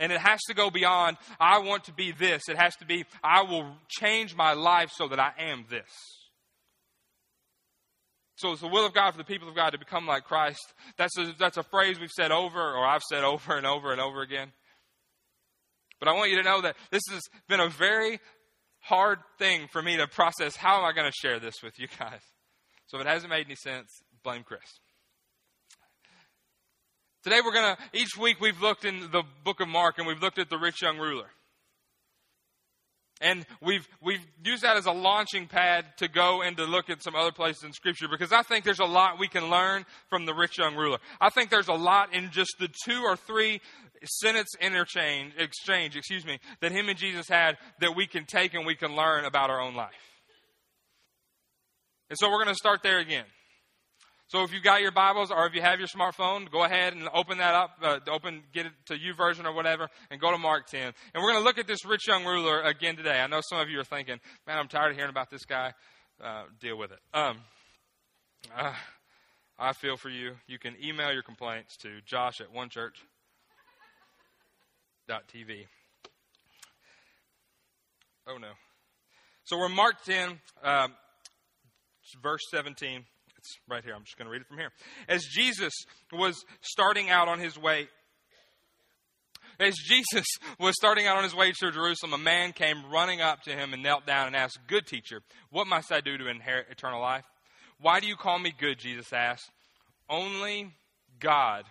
And 0.00 0.12
it 0.12 0.20
has 0.20 0.40
to 0.48 0.54
go 0.54 0.70
beyond, 0.70 1.18
I 1.38 1.58
want 1.58 1.84
to 1.84 1.92
be 1.92 2.12
this. 2.12 2.48
It 2.48 2.56
has 2.56 2.74
to 2.76 2.86
be, 2.86 3.04
I 3.22 3.42
will 3.42 3.76
change 3.88 4.34
my 4.34 4.54
life 4.54 4.90
so 4.90 5.08
that 5.08 5.20
I 5.20 5.32
am 5.38 5.66
this. 5.68 5.90
So 8.36 8.52
it's 8.52 8.62
the 8.62 8.68
will 8.68 8.86
of 8.86 8.94
God 8.94 9.12
for 9.12 9.18
the 9.18 9.24
people 9.24 9.48
of 9.48 9.54
God 9.54 9.70
to 9.70 9.78
become 9.78 10.06
like 10.06 10.24
Christ. 10.24 10.72
That's 10.96 11.16
a, 11.18 11.34
that's 11.38 11.56
a 11.56 11.62
phrase 11.62 12.00
we've 12.00 12.10
said 12.10 12.32
over, 12.32 12.60
or 12.60 12.84
I've 12.84 13.02
said 13.02 13.24
over 13.24 13.56
and 13.56 13.66
over 13.66 13.92
and 13.92 14.00
over 14.00 14.22
again. 14.22 14.52
But 16.04 16.10
I 16.10 16.16
want 16.16 16.30
you 16.30 16.36
to 16.36 16.42
know 16.42 16.60
that 16.60 16.76
this 16.90 17.00
has 17.10 17.22
been 17.48 17.60
a 17.60 17.70
very 17.70 18.20
hard 18.80 19.20
thing 19.38 19.68
for 19.72 19.80
me 19.80 19.96
to 19.96 20.06
process. 20.06 20.54
How 20.54 20.76
am 20.76 20.84
I 20.84 20.92
going 20.92 21.10
to 21.10 21.16
share 21.16 21.40
this 21.40 21.54
with 21.62 21.78
you 21.78 21.86
guys? 21.98 22.20
So 22.88 22.98
if 22.98 23.06
it 23.06 23.08
hasn't 23.08 23.30
made 23.30 23.46
any 23.46 23.54
sense, 23.54 23.88
blame 24.22 24.42
Chris. 24.42 24.60
Today 27.22 27.40
we're 27.42 27.54
going 27.54 27.74
to, 27.74 27.98
each 27.98 28.18
week 28.20 28.38
we've 28.38 28.60
looked 28.60 28.84
in 28.84 29.10
the 29.12 29.22
book 29.44 29.60
of 29.60 29.68
Mark 29.68 29.96
and 29.96 30.06
we've 30.06 30.20
looked 30.20 30.38
at 30.38 30.50
the 30.50 30.58
rich 30.58 30.82
young 30.82 30.98
ruler. 30.98 31.30
And 33.22 33.46
we've, 33.62 33.88
we've 34.02 34.20
used 34.44 34.62
that 34.64 34.76
as 34.76 34.84
a 34.84 34.92
launching 34.92 35.46
pad 35.46 35.86
to 35.98 36.08
go 36.08 36.42
and 36.42 36.54
to 36.58 36.64
look 36.64 36.90
at 36.90 37.02
some 37.02 37.14
other 37.14 37.32
places 37.32 37.64
in 37.64 37.72
Scripture 37.72 38.08
because 38.10 38.32
I 38.32 38.42
think 38.42 38.66
there's 38.66 38.80
a 38.80 38.84
lot 38.84 39.18
we 39.18 39.28
can 39.28 39.48
learn 39.48 39.86
from 40.10 40.26
the 40.26 40.34
rich 40.34 40.58
young 40.58 40.76
ruler. 40.76 40.98
I 41.18 41.30
think 41.30 41.48
there's 41.48 41.68
a 41.68 41.72
lot 41.72 42.12
in 42.12 42.30
just 42.30 42.56
the 42.58 42.68
two 42.84 43.02
or 43.02 43.16
three 43.16 43.62
sentence 44.06 44.54
interchange, 44.60 45.32
exchange, 45.38 45.96
excuse 45.96 46.24
me, 46.24 46.38
that 46.60 46.72
him 46.72 46.88
and 46.88 46.98
Jesus 46.98 47.28
had 47.28 47.56
that 47.80 47.96
we 47.96 48.06
can 48.06 48.24
take 48.24 48.54
and 48.54 48.66
we 48.66 48.74
can 48.74 48.96
learn 48.96 49.24
about 49.24 49.50
our 49.50 49.60
own 49.60 49.74
life. 49.74 49.92
And 52.10 52.18
so 52.18 52.30
we're 52.30 52.42
going 52.42 52.54
to 52.54 52.58
start 52.58 52.82
there 52.82 52.98
again. 52.98 53.24
So 54.28 54.42
if 54.42 54.52
you've 54.52 54.62
got 54.62 54.80
your 54.80 54.90
Bibles 54.90 55.30
or 55.30 55.46
if 55.46 55.54
you 55.54 55.60
have 55.60 55.78
your 55.78 55.88
smartphone, 55.88 56.50
go 56.50 56.64
ahead 56.64 56.94
and 56.94 57.08
open 57.12 57.38
that 57.38 57.54
up, 57.54 57.70
uh, 57.82 57.98
open, 58.10 58.42
get 58.52 58.66
it 58.66 58.72
to 58.86 58.94
YouVersion 58.94 59.44
or 59.44 59.52
whatever, 59.52 59.88
and 60.10 60.20
go 60.20 60.30
to 60.30 60.38
Mark 60.38 60.66
10. 60.66 60.80
And 60.80 60.94
we're 61.22 61.32
going 61.32 61.40
to 61.40 61.44
look 61.44 61.58
at 61.58 61.66
this 61.66 61.84
rich 61.84 62.08
young 62.08 62.24
ruler 62.24 62.62
again 62.62 62.96
today. 62.96 63.20
I 63.20 63.26
know 63.26 63.40
some 63.42 63.60
of 63.60 63.68
you 63.68 63.78
are 63.80 63.84
thinking, 63.84 64.18
man, 64.46 64.58
I'm 64.58 64.68
tired 64.68 64.90
of 64.90 64.96
hearing 64.96 65.10
about 65.10 65.30
this 65.30 65.44
guy. 65.44 65.72
Uh, 66.22 66.44
deal 66.60 66.78
with 66.78 66.92
it. 66.92 67.00
Um, 67.12 67.38
uh, 68.56 68.72
I 69.58 69.72
feel 69.72 69.96
for 69.96 70.08
you. 70.08 70.32
You 70.46 70.58
can 70.58 70.74
email 70.82 71.12
your 71.12 71.22
complaints 71.22 71.76
to 71.78 72.00
josh 72.06 72.40
at 72.40 72.52
onechurch.tv. 75.08 75.66
Oh, 78.26 78.38
no. 78.38 78.48
So 79.44 79.58
we're 79.58 79.68
Mark 79.68 80.02
10, 80.04 80.40
um, 80.62 80.94
verse 82.22 82.40
17. 82.50 83.04
It's 83.36 83.58
right 83.68 83.84
here. 83.84 83.94
I'm 83.94 84.04
just 84.04 84.16
going 84.16 84.26
to 84.26 84.32
read 84.32 84.40
it 84.40 84.48
from 84.48 84.56
here. 84.56 84.70
As 85.08 85.22
Jesus 85.24 85.72
was 86.10 86.42
starting 86.62 87.10
out 87.10 87.28
on 87.28 87.38
his 87.38 87.58
way, 87.58 87.88
as 89.60 89.74
Jesus 89.76 90.26
was 90.58 90.74
starting 90.76 91.06
out 91.06 91.18
on 91.18 91.24
his 91.24 91.34
way 91.34 91.52
to 91.52 91.70
Jerusalem, 91.70 92.14
a 92.14 92.18
man 92.18 92.52
came 92.52 92.90
running 92.90 93.20
up 93.20 93.42
to 93.42 93.50
him 93.50 93.74
and 93.74 93.82
knelt 93.82 94.06
down 94.06 94.26
and 94.26 94.34
asked, 94.34 94.58
Good 94.66 94.86
teacher, 94.86 95.20
what 95.50 95.66
must 95.66 95.92
I 95.92 96.00
do 96.00 96.16
to 96.16 96.28
inherit 96.28 96.66
eternal 96.70 97.00
life? 97.00 97.24
Why 97.80 98.00
do 98.00 98.06
you 98.06 98.16
call 98.16 98.38
me 98.38 98.52
good? 98.58 98.78
Jesus 98.78 99.12
asked. 99.12 99.50
Only 100.08 100.72
God 101.20 101.64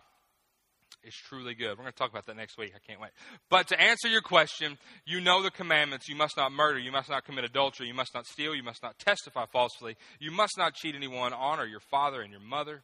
is 1.04 1.14
truly 1.16 1.54
good. 1.54 1.70
We're 1.70 1.84
going 1.84 1.92
to 1.92 1.98
talk 1.98 2.12
about 2.12 2.26
that 2.28 2.36
next 2.36 2.58
week. 2.58 2.72
I 2.76 2.80
can't 2.86 3.00
wait. 3.02 3.12
But 3.50 3.68
to 3.68 3.80
answer 3.80 4.08
your 4.08 4.22
question, 4.22 4.78
you 5.06 5.22
know 5.22 5.44
the 5.44 5.52
commandments. 5.52 6.08
You 6.08 6.16
must 6.16 6.38
not 6.38 6.52
murder. 6.52 6.80
You 6.80 6.92
must 6.92 7.10
not 7.10 7.26
commit 7.26 7.44
adultery. 7.44 7.88
You 7.88 7.94
must 7.94 8.14
not 8.14 8.26
steal. 8.26 8.56
You 8.56 8.64
must 8.64 8.82
not 8.84 8.98
testify 9.00 9.46
falsely. 9.52 9.96
You 10.20 10.32
must 10.32 10.58
not 10.58 10.76
cheat 10.76 10.96
anyone. 10.96 11.34
Honor 11.34 11.66
your 11.66 11.80
father 11.80 12.22
and 12.22 12.32
your 12.32 12.42
mother. 12.42 12.84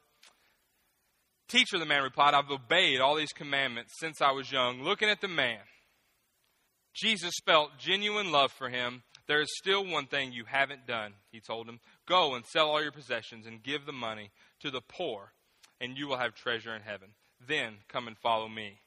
Teacher, 1.48 1.80
the 1.80 1.86
man 1.86 2.04
replied, 2.04 2.36
I've 2.36 2.52
obeyed 2.52 3.02
all 3.02 3.16
these 3.16 3.34
commandments 3.34 3.94
since 4.00 4.22
I 4.22 4.32
was 4.32 4.52
young. 4.52 4.84
Looking 4.84 5.10
at 5.10 5.20
the 5.20 5.28
man, 5.28 5.60
Jesus 6.94 7.34
felt 7.46 7.78
genuine 7.80 8.32
love 8.32 8.52
for 8.52 8.70
him. 8.70 9.04
There 9.28 9.42
is 9.42 9.58
still 9.58 9.86
one 9.86 10.08
thing 10.08 10.32
you 10.32 10.46
haven't 10.46 10.88
done, 10.88 11.14
he 11.32 11.40
told 11.40 11.68
him. 11.68 11.80
Go 12.08 12.36
and 12.36 12.46
sell 12.46 12.70
all 12.70 12.82
your 12.82 12.92
possessions 12.92 13.46
and 13.46 13.64
give 13.64 13.86
the 13.86 13.92
money 13.92 14.32
to 14.62 14.72
the 14.72 14.82
poor, 14.82 15.34
and 15.80 15.98
you 15.98 16.08
will 16.08 16.18
have 16.18 16.34
treasure 16.34 16.76
in 16.76 16.82
heaven. 16.82 17.10
Then 17.46 17.78
come 17.88 18.08
and 18.08 18.18
follow 18.18 18.48
me. 18.48 18.80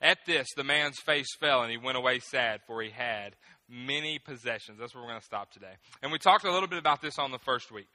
At 0.00 0.18
this, 0.26 0.46
the 0.56 0.64
man's 0.64 0.98
face 0.98 1.34
fell 1.38 1.62
and 1.62 1.70
he 1.70 1.78
went 1.78 1.96
away 1.96 2.18
sad, 2.20 2.60
for 2.66 2.82
he 2.82 2.90
had 2.90 3.34
many 3.68 4.18
possessions. 4.18 4.78
That's 4.78 4.94
where 4.94 5.02
we're 5.02 5.10
going 5.10 5.20
to 5.20 5.26
stop 5.26 5.52
today. 5.52 5.72
And 6.02 6.12
we 6.12 6.18
talked 6.18 6.44
a 6.44 6.52
little 6.52 6.68
bit 6.68 6.78
about 6.78 7.00
this 7.00 7.18
on 7.18 7.30
the 7.30 7.38
first 7.38 7.70
week. 7.72 7.88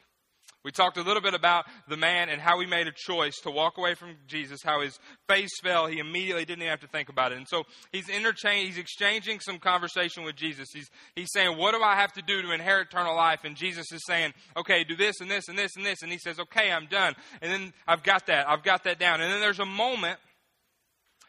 We 0.66 0.72
talked 0.72 0.98
a 0.98 1.04
little 1.04 1.22
bit 1.22 1.36
about 1.36 1.66
the 1.88 1.96
man 1.96 2.28
and 2.28 2.42
how 2.42 2.60
he 2.60 2.66
made 2.66 2.88
a 2.88 2.92
choice 2.92 3.36
to 3.44 3.52
walk 3.52 3.78
away 3.78 3.94
from 3.94 4.16
Jesus, 4.26 4.64
how 4.64 4.82
his 4.82 4.98
face 5.30 5.52
fell. 5.64 5.86
He 5.86 6.00
immediately 6.00 6.44
didn't 6.44 6.64
even 6.64 6.72
have 6.72 6.80
to 6.80 6.88
think 6.88 7.10
about 7.10 7.32
it. 7.32 7.38
And 7.38 7.48
so 7.48 7.66
he's 7.92 8.10
interchanging, 8.10 8.66
he's 8.66 8.80
exchanging 8.80 9.42
some 9.42 9.60
conversation 9.60 10.24
with 10.24 10.36
Jesus. 10.36 10.68
He's, 10.74 10.90
he's 11.16 11.30
saying, 11.32 11.56
What 11.56 11.76
do 11.76 11.84
I 11.84 11.94
have 11.98 12.14
to 12.14 12.24
do 12.24 12.42
to 12.42 12.52
inherit 12.52 12.88
eternal 12.88 13.16
life? 13.16 13.42
And 13.44 13.56
Jesus 13.56 13.92
is 13.92 14.02
saying, 14.08 14.34
Okay, 14.58 14.84
do 14.84 14.96
this 14.96 15.22
and 15.22 15.30
this 15.30 15.48
and 15.50 15.56
this 15.56 15.76
and 15.76 15.86
this. 15.86 16.02
And 16.02 16.12
he 16.12 16.18
says, 16.18 16.40
Okay, 16.40 16.72
I'm 16.72 16.88
done. 16.88 17.14
And 17.44 17.54
then 17.54 17.72
I've 17.88 18.02
got 18.02 18.26
that. 18.26 18.50
I've 18.50 18.64
got 18.64 18.86
that 18.86 18.98
down. 18.98 19.22
And 19.22 19.32
then 19.32 19.42
there's 19.42 19.60
a 19.60 19.66
moment, 19.66 20.18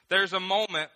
there's 0.09 0.33
a 0.33 0.41
moment 0.41 0.89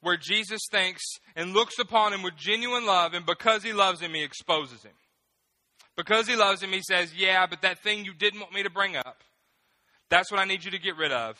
where 0.00 0.16
Jesus 0.16 0.62
thinks 0.70 1.02
and 1.36 1.52
looks 1.52 1.78
upon 1.78 2.14
him 2.14 2.22
with 2.22 2.36
genuine 2.38 2.86
love, 2.86 3.12
and 3.12 3.26
because 3.26 3.62
he 3.62 3.74
loves 3.74 4.00
him, 4.00 4.14
he 4.14 4.22
exposes 4.22 4.82
him. 4.82 4.92
Because 5.96 6.26
he 6.26 6.36
loves 6.36 6.62
him, 6.62 6.70
he 6.70 6.82
says, 6.82 7.14
Yeah, 7.14 7.46
but 7.46 7.62
that 7.62 7.82
thing 7.82 8.04
you 8.04 8.14
didn't 8.14 8.40
want 8.40 8.52
me 8.52 8.62
to 8.62 8.70
bring 8.70 8.96
up, 8.96 9.22
that's 10.10 10.30
what 10.30 10.40
I 10.40 10.44
need 10.44 10.64
you 10.64 10.70
to 10.72 10.78
get 10.78 10.96
rid 10.96 11.12
of 11.12 11.36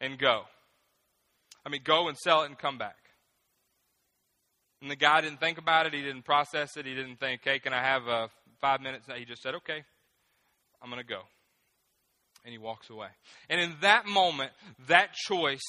and 0.00 0.18
go. 0.18 0.42
I 1.64 1.68
mean, 1.68 1.80
go 1.84 2.08
and 2.08 2.16
sell 2.16 2.42
it 2.42 2.46
and 2.46 2.58
come 2.58 2.78
back. 2.78 2.96
And 4.82 4.90
the 4.90 4.96
guy 4.96 5.20
didn't 5.20 5.40
think 5.40 5.58
about 5.58 5.86
it. 5.86 5.94
He 5.94 6.02
didn't 6.02 6.22
process 6.22 6.76
it. 6.76 6.86
He 6.86 6.94
didn't 6.94 7.16
think, 7.16 7.40
hey, 7.42 7.58
can 7.58 7.72
I 7.72 7.82
have 7.82 8.06
uh, 8.06 8.28
five 8.60 8.80
minutes? 8.80 9.06
He 9.16 9.24
just 9.24 9.42
said, 9.42 9.54
okay, 9.56 9.82
I'm 10.82 10.90
going 10.90 11.02
to 11.02 11.08
go. 11.08 11.22
And 12.44 12.52
he 12.52 12.58
walks 12.58 12.90
away. 12.90 13.08
And 13.48 13.60
in 13.60 13.74
that 13.80 14.06
moment, 14.06 14.52
that 14.86 15.14
choice, 15.14 15.64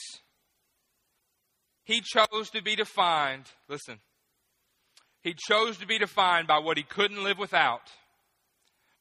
he 1.84 2.02
chose 2.02 2.50
to 2.52 2.62
be 2.62 2.76
defined, 2.76 3.46
listen, 3.70 4.00
he 5.28 5.34
chose 5.34 5.78
to 5.78 5.86
be 5.86 5.98
defined 5.98 6.48
by 6.48 6.60
what 6.60 6.78
he 6.78 6.84
couldn't 6.84 7.22
live 7.22 7.38
without 7.38 7.82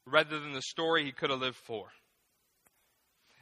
rather 0.05 0.37
than 0.39 0.51
the 0.51 0.61
story 0.61 1.05
he 1.05 1.13
could 1.13 1.29
have 1.29 1.39
lived 1.39 1.55
for. 1.55 1.87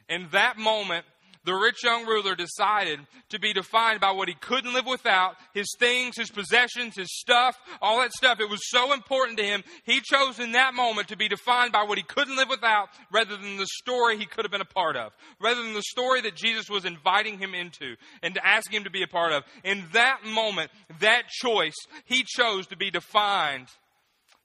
In 0.08 0.28
that 0.30 0.56
moment, 0.56 1.04
the 1.46 1.54
rich 1.54 1.84
young 1.84 2.04
ruler 2.04 2.34
decided 2.34 3.00
to 3.30 3.38
be 3.38 3.52
defined 3.52 4.00
by 4.00 4.10
what 4.10 4.28
he 4.28 4.34
couldn't 4.34 4.74
live 4.74 4.84
without 4.84 5.36
his 5.54 5.72
things, 5.78 6.16
his 6.16 6.30
possessions, 6.30 6.96
his 6.96 7.08
stuff, 7.16 7.56
all 7.80 8.00
that 8.00 8.12
stuff. 8.12 8.40
It 8.40 8.50
was 8.50 8.68
so 8.68 8.92
important 8.92 9.38
to 9.38 9.44
him. 9.44 9.62
He 9.84 10.00
chose 10.00 10.40
in 10.40 10.52
that 10.52 10.74
moment 10.74 11.08
to 11.08 11.16
be 11.16 11.28
defined 11.28 11.72
by 11.72 11.84
what 11.84 11.98
he 11.98 12.04
couldn't 12.04 12.36
live 12.36 12.48
without 12.48 12.88
rather 13.12 13.36
than 13.36 13.56
the 13.56 13.66
story 13.78 14.18
he 14.18 14.26
could 14.26 14.44
have 14.44 14.50
been 14.50 14.60
a 14.60 14.64
part 14.64 14.96
of, 14.96 15.12
rather 15.40 15.62
than 15.62 15.74
the 15.74 15.82
story 15.82 16.20
that 16.22 16.34
Jesus 16.34 16.68
was 16.68 16.84
inviting 16.84 17.38
him 17.38 17.54
into 17.54 17.94
and 18.22 18.38
asking 18.42 18.78
him 18.78 18.84
to 18.84 18.90
be 18.90 19.04
a 19.04 19.08
part 19.08 19.32
of. 19.32 19.44
In 19.62 19.86
that 19.92 20.24
moment, 20.24 20.72
that 21.00 21.28
choice, 21.28 21.76
he 22.04 22.24
chose 22.26 22.66
to 22.66 22.76
be 22.76 22.90
defined 22.90 23.68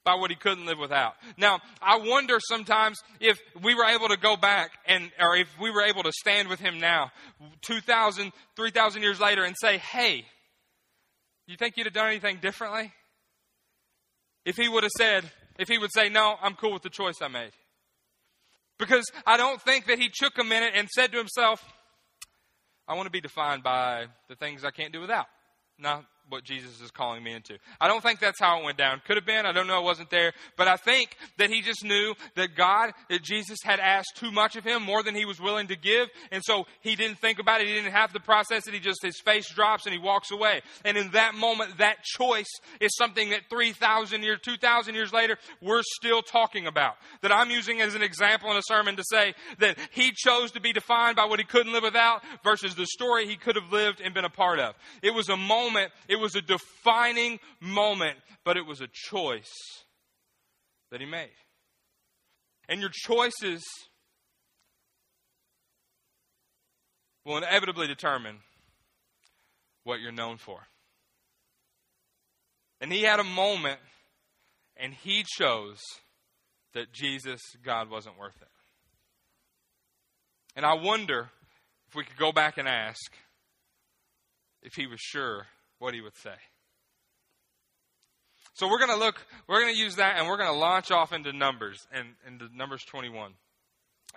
by 0.04 0.16
what 0.16 0.32
he 0.32 0.36
couldn't 0.36 0.66
live 0.66 0.80
without. 0.80 1.14
Now, 1.38 1.60
I 1.82 1.98
wonder 1.98 2.40
sometimes 2.40 3.00
if 3.20 3.40
we 3.62 3.76
were 3.76 3.86
able 3.86 4.08
to 4.08 4.18
go 4.18 4.36
back 4.36 4.72
and, 4.88 5.12
or 5.20 5.36
if 5.36 5.48
we 5.60 5.70
were 5.70 5.84
able 5.84 6.04
to 6.04 6.12
stand 6.12 6.50
with 6.50 6.60
him 6.60 6.80
now, 6.80 7.12
2,000, 7.62 8.32
3,000 8.56 9.02
years 9.02 9.20
later 9.20 9.44
and 9.44 9.56
say, 9.60 9.78
hey, 9.78 10.26
you 11.48 11.58
think 11.58 11.78
you'd 11.78 11.86
have 11.86 11.94
done 11.94 12.08
anything 12.08 12.38
differently? 12.42 12.92
If 14.46 14.58
he 14.58 14.68
would 14.68 14.84
have 14.84 14.92
said, 14.98 15.30
if 15.60 15.68
he 15.68 15.78
would 15.78 15.92
say, 15.94 16.10
no, 16.10 16.36
I'm 16.42 16.56
cool 16.56 16.74
with 16.74 16.82
the 16.82 16.90
choice 16.90 17.22
I 17.22 17.28
made. 17.28 17.52
Because 18.80 19.06
I 19.28 19.38
don't 19.38 19.62
think 19.62 19.86
that 19.86 20.00
he 20.00 20.10
took 20.12 20.40
a 20.40 20.44
minute 20.44 20.74
and 20.76 20.90
said 20.90 21.12
to 21.12 21.18
himself, 21.18 21.64
I 22.88 22.96
want 22.96 23.06
to 23.06 23.12
be 23.12 23.22
defined 23.22 23.62
by 23.62 24.06
the 24.28 24.36
things 24.36 24.64
I 24.66 24.72
can't 24.72 24.92
do 24.92 25.02
without. 25.02 25.28
No, 25.78 26.04
what 26.30 26.44
Jesus 26.44 26.82
is 26.82 26.92
calling 26.92 27.24
me 27.24 27.34
into. 27.34 27.58
I 27.80 27.88
don't 27.88 28.02
think 28.02 28.20
that's 28.20 28.40
how 28.40 28.60
it 28.60 28.64
went 28.64 28.78
down. 28.78 29.02
Could 29.06 29.18
have 29.18 29.26
been. 29.26 29.46
I 29.46 29.52
don't 29.52 29.68
know. 29.68 29.76
I 29.76 29.84
wasn't 29.84 30.10
there. 30.10 30.34
But 30.58 30.68
I 30.68 30.78
think 30.78 31.16
that 31.38 31.50
he 31.50 31.62
just 31.62 31.84
knew 31.84 32.14
that 32.36 32.56
God, 32.56 32.92
that 33.10 33.22
Jesus 33.22 33.60
had 33.64 33.80
asked 33.80 34.16
too 34.16 34.32
much 34.32 34.56
of 34.56 34.64
him, 34.64 34.84
more 34.84 35.04
than 35.04 35.16
he 35.16 35.26
was 35.26 35.42
willing 35.42 35.68
to 35.68 35.76
give. 35.76 36.08
And 36.32 36.42
so 36.44 36.66
he 36.82 36.96
didn't 36.96 37.20
think 37.20 37.40
about 37.40 37.62
it. 37.62 37.68
He 37.68 37.74
didn't 37.74 37.92
have 37.92 38.14
the 38.14 38.20
process 38.20 38.68
it. 38.68 38.74
He 38.74 38.80
just, 38.80 39.04
his 39.04 39.20
face 39.20 39.50
drops 39.50 39.86
and 39.86 39.94
he 39.94 40.00
walks 40.00 40.32
away. 40.32 40.62
And 40.86 40.98
in 40.98 41.12
that 41.12 41.36
moment, 41.36 41.78
that 41.80 42.04
choice 42.04 42.50
is 42.80 42.96
something 42.96 43.30
that 43.32 43.42
3,000 43.50 44.24
years, 44.24 44.40
2,000 44.44 44.96
years 44.96 45.12
later, 45.14 45.38
we're 45.62 45.84
still 45.84 46.22
talking 46.22 46.68
about. 46.68 46.96
That 47.22 47.32
I'm 47.32 47.50
using 47.50 47.82
as 47.82 47.96
an 47.96 48.02
example 48.02 48.52
in 48.52 48.58
a 48.58 48.64
sermon 48.64 48.96
to 48.96 49.04
say 49.04 49.34
that 49.60 49.78
he 49.92 50.12
chose 50.16 50.52
to 50.52 50.62
be 50.62 50.74
defined 50.74 51.16
by 51.16 51.26
what 51.26 51.40
he 51.40 51.46
couldn't 51.46 51.74
live 51.74 51.84
without 51.84 52.22
versus 52.44 52.76
the 52.76 52.86
story 52.86 53.28
he 53.28 53.36
could 53.36 53.56
have 53.56 53.72
lived 53.72 54.02
and 54.02 54.14
been 54.14 54.26
a 54.26 54.30
part 54.30 54.60
of. 54.60 54.76
It 55.02 55.14
was 55.14 55.30
a 55.30 55.38
moment, 55.38 55.92
it 56.12 56.20
was 56.20 56.36
a 56.36 56.42
defining 56.42 57.40
moment, 57.62 58.18
but 58.44 58.58
it 58.58 58.66
was 58.66 58.82
a 58.82 58.90
choice 58.92 59.54
that 60.92 61.00
he 61.00 61.06
made. 61.08 61.30
And 62.68 62.82
your 62.82 62.90
choices 62.92 63.64
will 67.26 67.38
inevitably 67.38 67.88
determine 67.88 68.40
what 69.86 70.02
you're 70.02 70.12
known 70.12 70.36
for. 70.36 70.60
And 72.82 72.92
he 72.92 73.04
had 73.04 73.22
a 73.22 73.24
moment 73.24 73.80
and 74.76 74.94
he 74.94 75.24
chose 75.26 75.80
that 76.74 76.92
Jesus, 76.92 77.40
God, 77.64 77.90
wasn't 77.90 78.20
worth 78.20 78.36
it. 78.42 78.50
And 80.58 80.66
I 80.66 80.74
wonder 80.74 81.30
if 81.88 81.96
we 81.96 82.04
could 82.04 82.18
go 82.18 82.34
back 82.34 82.58
and 82.58 82.68
ask 82.68 83.14
if 84.62 84.74
he 84.74 84.88
was 84.88 85.00
sure 85.00 85.48
what 85.82 85.94
he 85.96 86.02
would 86.02 86.16
say. 86.16 86.36
So 88.54 88.70
we're 88.70 88.78
going 88.78 88.92
to 88.92 88.98
look, 88.98 89.16
we're 89.48 89.62
going 89.62 89.74
to 89.74 89.80
use 89.80 89.96
that 89.96 90.18
and 90.18 90.28
we're 90.28 90.38
going 90.38 90.52
to 90.52 90.56
launch 90.56 90.92
off 90.92 91.12
into 91.12 91.34
Numbers 91.34 91.88
and 91.92 92.10
into 92.28 92.48
Numbers 92.56 92.84
21. 92.84 93.34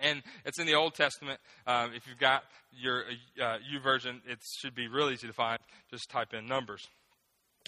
And 0.00 0.22
it's 0.44 0.58
in 0.58 0.66
the 0.66 0.74
Old 0.74 0.94
Testament. 0.94 1.40
Um, 1.66 1.92
if 1.94 2.06
you've 2.06 2.18
got 2.18 2.42
your 2.72 3.04
uh, 3.40 3.58
version, 3.82 4.20
it 4.26 4.40
should 4.58 4.74
be 4.74 4.88
real 4.88 5.08
easy 5.08 5.26
to 5.28 5.32
find. 5.32 5.58
Just 5.90 6.10
type 6.10 6.34
in 6.34 6.46
Numbers. 6.46 6.86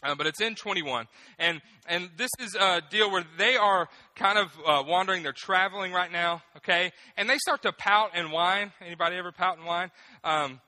Uh, 0.03 0.15
but 0.15 0.27
it's 0.27 0.43
in 0.43 0.55
21, 0.55 1.07
and 1.39 1.63
and 1.89 2.11
this 2.19 2.29
is 2.39 2.55
a 2.55 2.83
deal 2.91 3.11
where 3.11 3.25
they 3.39 3.57
are 3.57 3.89
kind 4.15 4.39
of 4.39 4.53
uh, 4.67 4.83
wandering. 4.87 5.23
They're 5.23 5.33
traveling 5.33 5.91
right 5.91 6.13
now, 6.13 6.43
okay, 6.59 6.93
and 7.17 7.31
they 7.31 7.39
start 7.39 7.63
to 7.63 7.73
pout 7.73 8.11
and 8.13 8.31
whine. 8.31 8.73
Anybody 8.85 9.17
ever 9.17 9.33
pout 9.33 9.57
and 9.57 9.67
whine? 9.67 9.91
Um, 10.23 10.61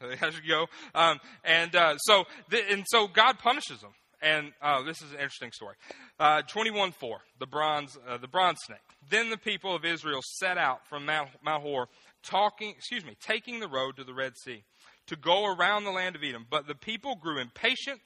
as 0.22 0.34
you 0.36 0.48
go. 0.48 0.66
Um, 0.94 1.18
and 1.44 1.74
uh, 1.74 1.96
so, 1.98 2.24
the, 2.50 2.70
and 2.70 2.84
so 2.88 3.08
God 3.08 3.38
punishes 3.38 3.80
them. 3.80 3.92
And 4.20 4.52
uh, 4.60 4.82
this 4.82 5.00
is 5.00 5.12
an 5.12 5.18
interesting 5.18 5.52
story. 5.52 5.76
Uh, 6.18 6.42
21 6.42 6.90
4, 6.90 7.18
the 7.38 7.46
bronze, 7.46 7.96
uh, 8.08 8.16
the 8.18 8.26
bronze 8.26 8.58
snake. 8.66 8.80
Then 9.10 9.30
the 9.30 9.36
people 9.36 9.76
of 9.76 9.84
Israel 9.84 10.20
set 10.38 10.58
out 10.58 10.80
from 10.88 11.06
Mount, 11.06 11.30
Mount 11.44 11.62
Hor, 11.62 11.88
talking, 12.24 12.70
excuse 12.70 13.04
me, 13.04 13.16
taking 13.20 13.60
the 13.60 13.68
road 13.68 13.96
to 13.96 14.04
the 14.04 14.14
Red 14.14 14.32
Sea 14.36 14.64
to 15.06 15.14
go 15.14 15.46
around 15.46 15.84
the 15.84 15.92
land 15.92 16.16
of 16.16 16.24
Edom. 16.24 16.46
But 16.50 16.66
the 16.66 16.74
people 16.74 17.14
grew 17.14 17.38
impatient 17.38 18.02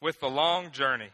with 0.00 0.20
the 0.20 0.28
long 0.28 0.70
journey. 0.70 1.10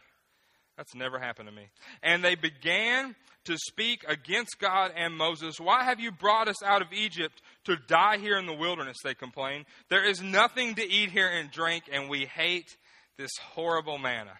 That's 0.77 0.95
never 0.95 1.19
happened 1.19 1.49
to 1.49 1.55
me. 1.55 1.69
And 2.01 2.23
they 2.23 2.35
began 2.35 3.15
to 3.45 3.57
speak 3.57 4.03
against 4.07 4.59
God 4.59 4.91
and 4.95 5.15
Moses. 5.15 5.59
Why 5.59 5.83
have 5.83 5.99
you 5.99 6.11
brought 6.11 6.47
us 6.47 6.61
out 6.63 6.81
of 6.81 6.93
Egypt 6.93 7.41
to 7.65 7.77
die 7.87 8.17
here 8.17 8.37
in 8.37 8.45
the 8.45 8.53
wilderness? 8.53 8.97
They 9.03 9.13
complained. 9.13 9.65
There 9.89 10.03
is 10.03 10.21
nothing 10.21 10.75
to 10.75 10.87
eat 10.87 11.11
here 11.11 11.27
and 11.27 11.49
drink, 11.49 11.85
and 11.91 12.09
we 12.09 12.25
hate 12.25 12.75
this 13.17 13.31
horrible 13.53 13.97
manna. 13.97 14.33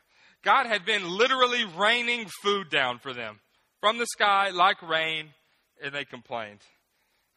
God 0.44 0.66
had 0.68 0.86
been 0.86 1.18
literally 1.18 1.66
raining 1.78 2.28
food 2.42 2.70
down 2.70 3.00
for 3.00 3.14
them 3.14 3.40
from 3.82 3.98
the 3.98 4.06
sky 4.06 4.50
like 4.52 4.82
rain, 4.82 5.30
and 5.84 5.94
they 5.94 6.06
complained. 6.06 6.62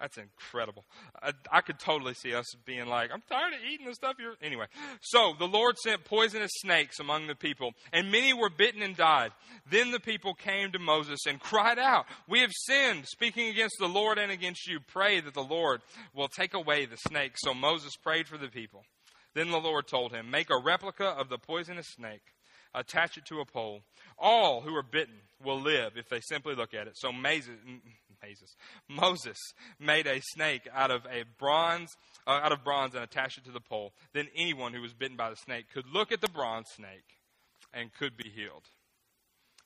That's 0.02 0.18
incredible. 0.18 0.84
I, 1.22 1.30
I, 1.48 1.60
could 1.60 1.78
totally 1.78 2.14
see 2.14 2.34
us 2.34 2.44
being 2.66 2.88
like, 2.88 3.12
I'm 3.12 3.22
tired 3.28 3.54
of 3.54 3.60
eating 3.64 3.86
the 3.86 3.94
stuff 3.94 4.16
you're. 4.18 4.34
Anyway, 4.42 4.66
so 5.00 5.32
the 5.38 5.46
Lord 5.46 5.78
sent 5.78 6.04
poisonous 6.04 6.50
snakes 6.56 6.98
among 6.98 7.28
the 7.28 7.36
people, 7.36 7.70
and 7.92 8.10
many 8.10 8.32
were 8.32 8.50
bitten 8.50 8.82
and 8.82 8.96
died. 8.96 9.30
Then 9.70 9.92
the 9.92 10.00
people 10.00 10.34
came 10.34 10.72
to 10.72 10.80
Moses 10.80 11.20
and 11.28 11.38
cried 11.38 11.78
out, 11.78 12.06
We 12.28 12.40
have 12.40 12.50
sinned, 12.52 13.06
speaking 13.06 13.46
against 13.46 13.76
the 13.78 13.86
Lord 13.86 14.18
and 14.18 14.32
against 14.32 14.66
you. 14.66 14.80
Pray 14.80 15.20
that 15.20 15.34
the 15.34 15.40
Lord 15.40 15.82
will 16.12 16.26
take 16.26 16.54
away 16.54 16.84
the 16.84 16.96
snake. 16.96 17.34
So 17.36 17.54
Moses 17.54 17.94
prayed 17.94 18.26
for 18.26 18.36
the 18.36 18.48
people. 18.48 18.82
Then 19.34 19.52
the 19.52 19.58
Lord 19.58 19.86
told 19.86 20.10
him, 20.10 20.32
Make 20.32 20.50
a 20.50 20.58
replica 20.60 21.04
of 21.04 21.28
the 21.28 21.38
poisonous 21.38 21.86
snake 21.86 22.22
attach 22.74 23.16
it 23.16 23.26
to 23.26 23.40
a 23.40 23.44
pole. 23.44 23.82
All 24.18 24.60
who 24.60 24.74
are 24.74 24.82
bitten 24.82 25.14
will 25.44 25.60
live 25.60 25.96
if 25.96 26.08
they 26.08 26.20
simply 26.20 26.54
look 26.54 26.74
at 26.74 26.86
it. 26.86 26.94
So 26.96 27.12
Moses, 27.12 27.50
Moses, 28.88 29.38
made 29.78 30.06
a 30.06 30.20
snake 30.32 30.68
out 30.72 30.90
of 30.90 31.04
a 31.06 31.24
bronze, 31.38 31.90
uh, 32.26 32.40
out 32.42 32.52
of 32.52 32.64
bronze 32.64 32.94
and 32.94 33.02
attached 33.02 33.38
it 33.38 33.44
to 33.44 33.52
the 33.52 33.60
pole. 33.60 33.92
Then 34.12 34.28
anyone 34.36 34.72
who 34.72 34.80
was 34.80 34.92
bitten 34.92 35.16
by 35.16 35.30
the 35.30 35.36
snake 35.36 35.66
could 35.72 35.86
look 35.92 36.12
at 36.12 36.20
the 36.20 36.28
bronze 36.28 36.66
snake 36.74 37.18
and 37.72 37.92
could 37.92 38.16
be 38.16 38.30
healed. 38.30 38.64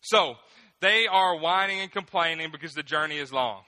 So 0.01 0.37
they 0.81 1.07
are 1.07 1.39
whining 1.39 1.81
and 1.81 1.91
complaining 1.91 2.51
because 2.53 2.73
the 2.73 2.83
journey 2.83 3.19
is 3.19 3.33
long. 3.33 3.63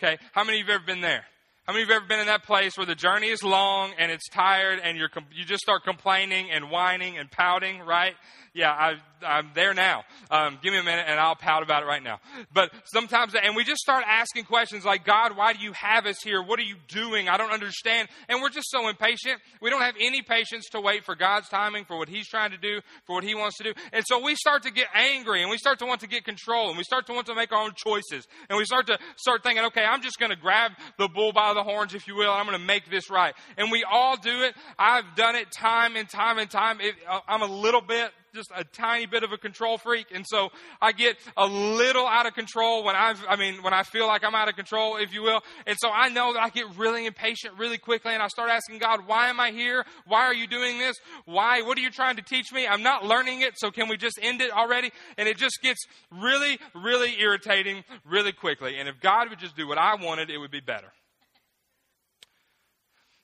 Okay, 0.00 0.18
how 0.32 0.44
many 0.44 0.60
of 0.60 0.66
you 0.66 0.72
have 0.72 0.82
ever 0.82 0.86
been 0.86 1.00
there? 1.00 1.24
How 1.68 1.74
many 1.74 1.82
of 1.82 1.88
you 1.88 1.94
have 1.94 2.02
ever 2.04 2.08
been 2.08 2.20
in 2.20 2.28
that 2.28 2.44
place 2.44 2.78
where 2.78 2.86
the 2.86 2.94
journey 2.94 3.28
is 3.28 3.42
long 3.42 3.92
and 3.98 4.10
it's 4.10 4.26
tired 4.30 4.80
and 4.82 4.96
you're, 4.96 5.10
you 5.34 5.44
just 5.44 5.60
start 5.60 5.84
complaining 5.84 6.50
and 6.50 6.70
whining 6.70 7.18
and 7.18 7.30
pouting, 7.30 7.80
right? 7.80 8.14
Yeah, 8.54 8.70
I, 8.70 8.94
I'm 9.26 9.50
there 9.54 9.74
now. 9.74 10.04
Um, 10.30 10.58
give 10.62 10.72
me 10.72 10.78
a 10.78 10.82
minute 10.82 11.06
and 11.08 11.18
I'll 11.18 11.36
pout 11.36 11.62
about 11.62 11.82
it 11.82 11.86
right 11.86 12.02
now. 12.02 12.20
But 12.52 12.70
sometimes, 12.84 13.34
and 13.34 13.56
we 13.56 13.64
just 13.64 13.80
start 13.80 14.04
asking 14.06 14.44
questions 14.44 14.84
like, 14.84 15.04
God, 15.04 15.36
why 15.36 15.52
do 15.52 15.60
you 15.60 15.72
have 15.72 16.06
us 16.06 16.22
here? 16.22 16.42
What 16.42 16.58
are 16.58 16.64
you 16.64 16.76
doing? 16.88 17.28
I 17.28 17.36
don't 17.36 17.52
understand. 17.52 18.08
And 18.28 18.42
we're 18.42 18.50
just 18.50 18.70
so 18.70 18.88
impatient. 18.88 19.40
We 19.60 19.70
don't 19.70 19.82
have 19.82 19.94
any 20.00 20.22
patience 20.22 20.66
to 20.72 20.80
wait 20.80 21.04
for 21.04 21.14
God's 21.14 21.48
timing, 21.48 21.84
for 21.84 21.98
what 21.98 22.08
He's 22.08 22.28
trying 22.28 22.50
to 22.50 22.58
do, 22.58 22.80
for 23.06 23.16
what 23.16 23.24
He 23.24 23.34
wants 23.34 23.58
to 23.58 23.64
do. 23.64 23.72
And 23.92 24.04
so 24.06 24.22
we 24.22 24.34
start 24.34 24.62
to 24.64 24.70
get 24.70 24.86
angry 24.94 25.42
and 25.42 25.50
we 25.50 25.58
start 25.58 25.78
to 25.80 25.86
want 25.86 26.00
to 26.00 26.08
get 26.08 26.24
control 26.24 26.68
and 26.68 26.78
we 26.78 26.84
start 26.84 27.06
to 27.06 27.12
want 27.12 27.26
to 27.26 27.34
make 27.34 27.52
our 27.52 27.62
own 27.62 27.72
choices. 27.76 28.26
And 28.48 28.56
we 28.56 28.64
start 28.64 28.86
to 28.88 28.98
start 29.16 29.42
thinking, 29.42 29.64
okay, 29.66 29.84
I'm 29.84 30.02
just 30.02 30.18
going 30.18 30.30
to 30.30 30.36
grab 30.36 30.72
the 30.98 31.08
bull 31.08 31.32
by 31.32 31.54
the 31.54 31.62
horns, 31.62 31.94
if 31.94 32.06
you 32.06 32.16
will, 32.16 32.30
I'm 32.30 32.46
going 32.46 32.58
to 32.58 32.64
make 32.64 32.90
this 32.90 33.10
right. 33.10 33.34
And 33.56 33.70
we 33.70 33.84
all 33.84 34.16
do 34.16 34.42
it. 34.42 34.54
I've 34.78 35.14
done 35.16 35.36
it 35.36 35.50
time 35.50 35.96
and 35.96 36.08
time 36.08 36.38
and 36.38 36.50
time. 36.50 36.80
It, 36.80 36.94
I'm 37.26 37.42
a 37.42 37.46
little 37.46 37.80
bit 37.80 38.10
just 38.34 38.50
a 38.54 38.64
tiny 38.64 39.06
bit 39.06 39.22
of 39.22 39.32
a 39.32 39.38
control 39.38 39.78
freak. 39.78 40.06
And 40.14 40.24
so 40.26 40.50
I 40.80 40.92
get 40.92 41.16
a 41.36 41.46
little 41.46 42.06
out 42.06 42.26
of 42.26 42.34
control 42.34 42.84
when 42.84 42.96
I've, 42.96 43.22
I 43.28 43.36
mean, 43.36 43.62
when 43.62 43.74
I 43.74 43.82
feel 43.82 44.06
like 44.06 44.24
I'm 44.24 44.34
out 44.34 44.48
of 44.48 44.56
control, 44.56 44.96
if 44.96 45.12
you 45.12 45.22
will. 45.22 45.40
And 45.66 45.76
so 45.78 45.90
I 45.90 46.08
know 46.08 46.32
that 46.34 46.42
I 46.42 46.48
get 46.50 46.64
really 46.76 47.06
impatient 47.06 47.54
really 47.58 47.78
quickly 47.78 48.14
and 48.14 48.22
I 48.22 48.28
start 48.28 48.50
asking 48.50 48.78
God, 48.78 49.06
why 49.06 49.28
am 49.28 49.40
I 49.40 49.50
here? 49.50 49.84
Why 50.06 50.22
are 50.22 50.34
you 50.34 50.46
doing 50.46 50.78
this? 50.78 50.96
Why? 51.24 51.62
What 51.62 51.78
are 51.78 51.80
you 51.80 51.90
trying 51.90 52.16
to 52.16 52.22
teach 52.22 52.52
me? 52.52 52.66
I'm 52.66 52.82
not 52.82 53.04
learning 53.04 53.42
it. 53.42 53.54
So 53.56 53.70
can 53.70 53.88
we 53.88 53.96
just 53.96 54.18
end 54.22 54.40
it 54.40 54.50
already? 54.50 54.90
And 55.16 55.28
it 55.28 55.36
just 55.36 55.60
gets 55.62 55.84
really, 56.10 56.58
really 56.74 57.20
irritating 57.20 57.84
really 58.04 58.32
quickly. 58.32 58.78
And 58.78 58.88
if 58.88 59.00
God 59.00 59.30
would 59.30 59.38
just 59.38 59.56
do 59.56 59.66
what 59.66 59.78
I 59.78 59.94
wanted, 59.94 60.30
it 60.30 60.38
would 60.38 60.50
be 60.50 60.60
better. 60.60 60.92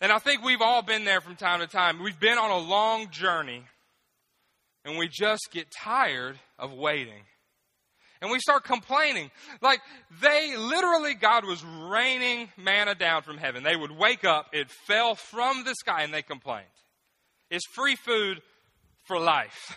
And 0.00 0.12
I 0.12 0.18
think 0.18 0.44
we've 0.44 0.60
all 0.60 0.82
been 0.82 1.04
there 1.04 1.20
from 1.20 1.36
time 1.36 1.60
to 1.60 1.66
time. 1.66 2.02
We've 2.02 2.18
been 2.18 2.36
on 2.36 2.50
a 2.50 2.58
long 2.58 3.10
journey 3.10 3.62
and 4.84 4.98
we 4.98 5.08
just 5.08 5.48
get 5.50 5.66
tired 5.70 6.38
of 6.58 6.72
waiting. 6.72 7.22
And 8.20 8.30
we 8.30 8.38
start 8.38 8.64
complaining. 8.64 9.30
Like, 9.60 9.80
they 10.22 10.56
literally, 10.56 11.14
God 11.14 11.44
was 11.44 11.62
raining 11.64 12.48
manna 12.56 12.94
down 12.94 13.22
from 13.22 13.36
heaven. 13.36 13.62
They 13.62 13.76
would 13.76 13.90
wake 13.90 14.24
up, 14.24 14.46
it 14.52 14.70
fell 14.86 15.14
from 15.14 15.64
the 15.64 15.74
sky, 15.74 16.02
and 16.02 16.14
they 16.14 16.22
complained. 16.22 16.66
It's 17.50 17.66
free 17.74 17.96
food 17.96 18.40
for 19.04 19.18
life. 19.18 19.76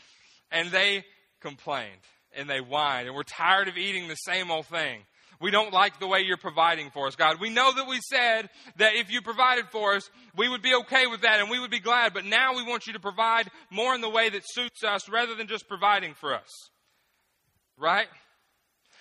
and 0.52 0.70
they 0.70 1.04
complained 1.40 2.00
and 2.36 2.48
they 2.48 2.58
whined, 2.58 3.06
and 3.06 3.16
we're 3.16 3.22
tired 3.22 3.68
of 3.68 3.76
eating 3.76 4.08
the 4.08 4.14
same 4.14 4.50
old 4.50 4.66
thing. 4.66 5.00
We 5.40 5.50
don't 5.52 5.72
like 5.72 6.00
the 6.00 6.08
way 6.08 6.20
you're 6.20 6.36
providing 6.36 6.90
for 6.90 7.06
us, 7.06 7.14
God. 7.14 7.40
We 7.40 7.50
know 7.50 7.72
that 7.72 7.86
we 7.86 8.00
said 8.00 8.48
that 8.76 8.96
if 8.96 9.10
you 9.10 9.22
provided 9.22 9.66
for 9.70 9.94
us, 9.94 10.10
we 10.36 10.48
would 10.48 10.62
be 10.62 10.74
okay 10.74 11.06
with 11.06 11.22
that 11.22 11.38
and 11.40 11.48
we 11.48 11.60
would 11.60 11.70
be 11.70 11.78
glad, 11.78 12.12
but 12.12 12.24
now 12.24 12.56
we 12.56 12.64
want 12.64 12.86
you 12.86 12.94
to 12.94 13.00
provide 13.00 13.48
more 13.70 13.94
in 13.94 14.00
the 14.00 14.08
way 14.08 14.28
that 14.28 14.42
suits 14.44 14.82
us 14.82 15.08
rather 15.08 15.36
than 15.36 15.46
just 15.46 15.68
providing 15.68 16.14
for 16.14 16.34
us. 16.34 16.70
Right? 17.76 18.08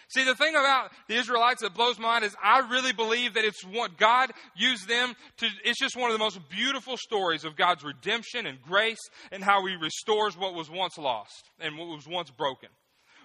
See, 0.10 0.24
the 0.24 0.36
thing 0.36 0.56
about 0.56 0.92
the 1.10 1.16
Israelites 1.16 1.62
that 1.64 1.74
blows 1.74 2.00
my 2.00 2.08
mind 2.08 2.26
is 2.26 2.36
I 2.42 2.60
really 2.70 2.94
believe 2.94 3.34
that 3.34 3.44
it's 3.44 3.66
what 3.66 3.98
God 3.98 4.32
used 4.56 4.88
them 4.88 5.16
to, 5.38 5.48
it's 5.66 5.80
just 5.80 5.98
one 5.98 6.10
of 6.10 6.14
the 6.14 6.24
most 6.24 6.40
beautiful 6.50 6.96
stories 6.98 7.44
of 7.44 7.58
God's 7.58 7.84
redemption 7.84 8.46
and 8.46 8.62
grace 8.62 9.02
and 9.32 9.44
how 9.44 9.66
He 9.66 9.76
restores 9.76 10.38
what 10.38 10.54
was 10.54 10.70
once 10.70 10.98
lost 10.98 11.50
and 11.60 11.78
what 11.78 11.88
was 11.88 12.08
once 12.08 12.30
broken 12.30 12.70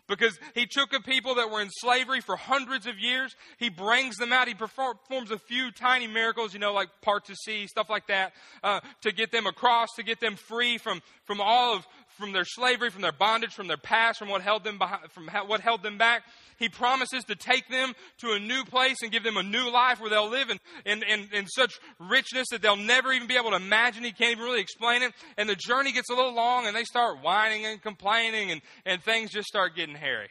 because 0.09 0.39
he 0.55 0.67
took 0.67 0.93
a 0.93 1.01
people 1.01 1.37
that 1.37 1.51
were 1.51 1.61
in 1.61 1.71
slavery 1.71 2.21
for 2.21 2.37
hundreds 2.37 2.87
of 2.87 2.99
years. 2.99 3.35
He 3.59 3.69
brings 3.69 4.17
them 4.17 4.33
out. 4.33 4.49
He 4.49 4.55
performs 4.55 5.31
a 5.31 5.39
few 5.39 5.71
tiny 5.71 6.07
miracles, 6.07 6.53
you 6.53 6.61
know, 6.61 6.73
like 6.73 6.89
part 7.01 7.27
to 7.27 7.37
sea, 7.37 7.67
stuff 7.67 7.89
like 7.89 8.07
that, 8.09 8.33
uh, 8.63 8.81
to 9.03 9.13
get 9.13 9.33
them 9.33 9.47
across, 9.47 9.89
to 9.97 10.03
get 10.03 10.21
them 10.21 10.37
free 10.37 10.79
from, 10.79 11.01
from 11.25 11.41
all 11.41 11.77
of, 11.77 11.87
from 12.19 12.33
their 12.33 12.45
slavery, 12.45 12.91
from 12.91 13.03
their 13.03 13.13
bondage, 13.13 13.55
from 13.55 13.69
their 13.69 13.77
past, 13.77 14.19
from 14.19 14.29
what 14.29 14.43
held 14.43 14.65
them 14.65 14.79
behind, 14.79 15.11
from 15.11 15.29
what 15.47 15.61
held 15.61 15.83
them 15.83 15.99
back. 15.99 16.23
He 16.63 16.69
promises 16.69 17.25
to 17.25 17.35
take 17.35 17.69
them 17.69 17.93
to 18.19 18.35
a 18.35 18.39
new 18.39 18.65
place 18.65 18.99
and 19.03 19.11
give 19.11 19.25
them 19.25 19.37
a 19.37 19.43
new 19.43 19.69
life 19.69 20.01
where 20.01 20.09
they'll 20.09 20.31
live 20.31 20.49
in, 20.49 20.61
in, 20.87 21.03
in, 21.03 21.29
in 21.33 21.47
such 21.49 21.75
richness 21.99 22.47
that 22.53 22.63
they'll 22.63 22.77
never 22.77 23.13
even 23.13 23.27
be 23.27 23.37
able 23.37 23.51
to 23.51 23.57
imagine. 23.57 24.05
He 24.05 24.13
can't 24.13 24.31
even 24.31 24.45
really 24.45 24.61
explain 24.61 25.03
it. 25.03 25.13
And 25.37 25.49
the 25.49 25.57
journey 25.57 25.91
gets 25.91 26.09
a 26.09 26.15
little 26.15 26.33
long 26.33 26.69
and 26.69 26.77
they 26.77 26.85
start 26.85 27.21
whining 27.21 27.67
and 27.67 27.83
complaining 27.83 28.53
and, 28.53 28.61
and 28.87 29.03
things 29.03 29.33
just 29.33 29.49
start 29.49 29.75
getting 29.75 29.97
hairy. 29.97 30.29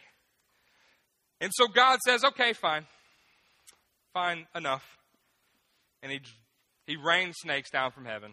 And 1.42 1.52
so 1.54 1.68
God 1.68 2.00
says, 2.06 2.24
okay, 2.24 2.54
fine. 2.54 2.86
Fine, 4.14 4.48
enough. 4.56 4.86
And 6.02 6.14
he, 6.14 6.22
he 6.88 6.96
rains 6.96 7.36
snakes 7.42 7.72
down 7.72 7.92
from 7.92 8.06
heaven. 8.06 8.32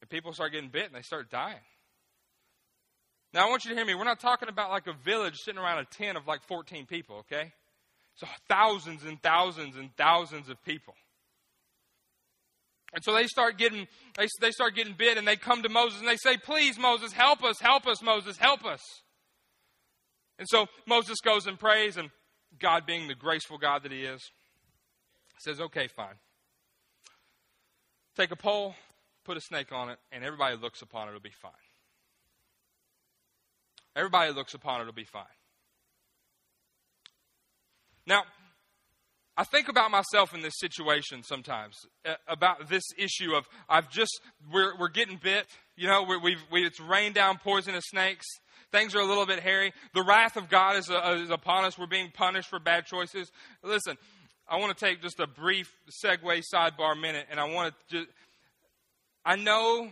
And 0.00 0.10
people 0.10 0.32
start 0.32 0.50
getting 0.50 0.70
bit 0.70 0.86
and 0.86 0.94
they 0.96 1.02
start 1.02 1.30
dying. 1.30 1.62
Now, 3.34 3.46
I 3.46 3.50
want 3.50 3.64
you 3.64 3.70
to 3.70 3.76
hear 3.76 3.86
me. 3.86 3.94
We're 3.94 4.04
not 4.04 4.20
talking 4.20 4.48
about 4.48 4.70
like 4.70 4.86
a 4.86 4.92
village 4.92 5.36
sitting 5.36 5.60
around 5.60 5.78
a 5.78 5.84
tent 5.84 6.18
of 6.18 6.26
like 6.26 6.42
14 6.46 6.86
people, 6.86 7.16
okay? 7.20 7.52
So 8.16 8.26
thousands 8.48 9.04
and 9.04 9.22
thousands 9.22 9.76
and 9.76 9.90
thousands 9.96 10.48
of 10.50 10.62
people. 10.64 10.94
And 12.94 13.02
so 13.02 13.14
they 13.14 13.26
start 13.26 13.56
getting 13.56 13.88
they, 14.18 14.26
they 14.40 14.50
start 14.50 14.74
getting 14.74 14.92
bit 14.92 15.16
and 15.16 15.26
they 15.26 15.36
come 15.36 15.62
to 15.62 15.70
Moses 15.70 16.00
and 16.00 16.08
they 16.08 16.16
say, 16.16 16.36
Please, 16.36 16.78
Moses, 16.78 17.12
help 17.12 17.42
us, 17.42 17.58
help 17.58 17.86
us, 17.86 18.02
Moses, 18.02 18.36
help 18.36 18.66
us. 18.66 18.82
And 20.38 20.46
so 20.48 20.66
Moses 20.86 21.18
goes 21.20 21.46
and 21.46 21.58
prays, 21.58 21.96
and 21.96 22.10
God, 22.58 22.84
being 22.84 23.08
the 23.08 23.14
graceful 23.14 23.58
God 23.58 23.84
that 23.84 23.92
he 23.92 24.02
is, 24.02 24.20
says, 25.38 25.58
Okay, 25.58 25.88
fine. 25.88 26.16
Take 28.14 28.30
a 28.30 28.36
pole, 28.36 28.74
put 29.24 29.38
a 29.38 29.40
snake 29.40 29.72
on 29.72 29.88
it, 29.88 29.98
and 30.10 30.22
everybody 30.22 30.56
looks 30.56 30.82
upon 30.82 31.08
it, 31.08 31.12
it'll 31.12 31.22
be 31.22 31.30
fine. 31.30 31.52
Everybody 33.94 34.32
looks 34.32 34.54
upon 34.54 34.80
it, 34.80 34.82
it'll 34.82 34.94
be 34.94 35.04
fine. 35.04 35.24
Now, 38.06 38.24
I 39.36 39.44
think 39.44 39.68
about 39.68 39.90
myself 39.90 40.34
in 40.34 40.42
this 40.42 40.54
situation 40.58 41.22
sometimes 41.22 41.76
uh, 42.06 42.14
about 42.28 42.68
this 42.68 42.82
issue 42.98 43.34
of 43.34 43.48
I've 43.68 43.90
just 43.90 44.20
we're 44.52 44.76
we're 44.78 44.90
getting 44.90 45.18
bit, 45.22 45.46
you 45.76 45.86
know, 45.88 46.02
we, 46.02 46.32
have 46.32 46.42
we, 46.50 46.66
it's 46.66 46.80
rained 46.80 47.14
down 47.14 47.38
poisonous 47.38 47.84
snakes. 47.88 48.26
Things 48.70 48.94
are 48.94 49.00
a 49.00 49.04
little 49.04 49.26
bit 49.26 49.40
hairy. 49.40 49.72
The 49.94 50.02
wrath 50.02 50.36
of 50.36 50.48
God 50.48 50.76
is, 50.76 50.90
uh, 50.90 51.18
is 51.22 51.30
upon 51.30 51.64
us. 51.64 51.78
We're 51.78 51.86
being 51.86 52.10
punished 52.10 52.48
for 52.48 52.58
bad 52.58 52.86
choices. 52.86 53.30
Listen, 53.62 53.98
I 54.48 54.58
want 54.58 54.76
to 54.76 54.84
take 54.84 55.02
just 55.02 55.20
a 55.20 55.26
brief 55.26 55.70
segue 56.04 56.42
sidebar 56.52 56.98
minute, 56.98 57.26
and 57.30 57.38
I 57.38 57.44
want 57.44 57.74
to 57.88 57.96
just. 57.96 58.08
I 59.24 59.36
know, 59.36 59.88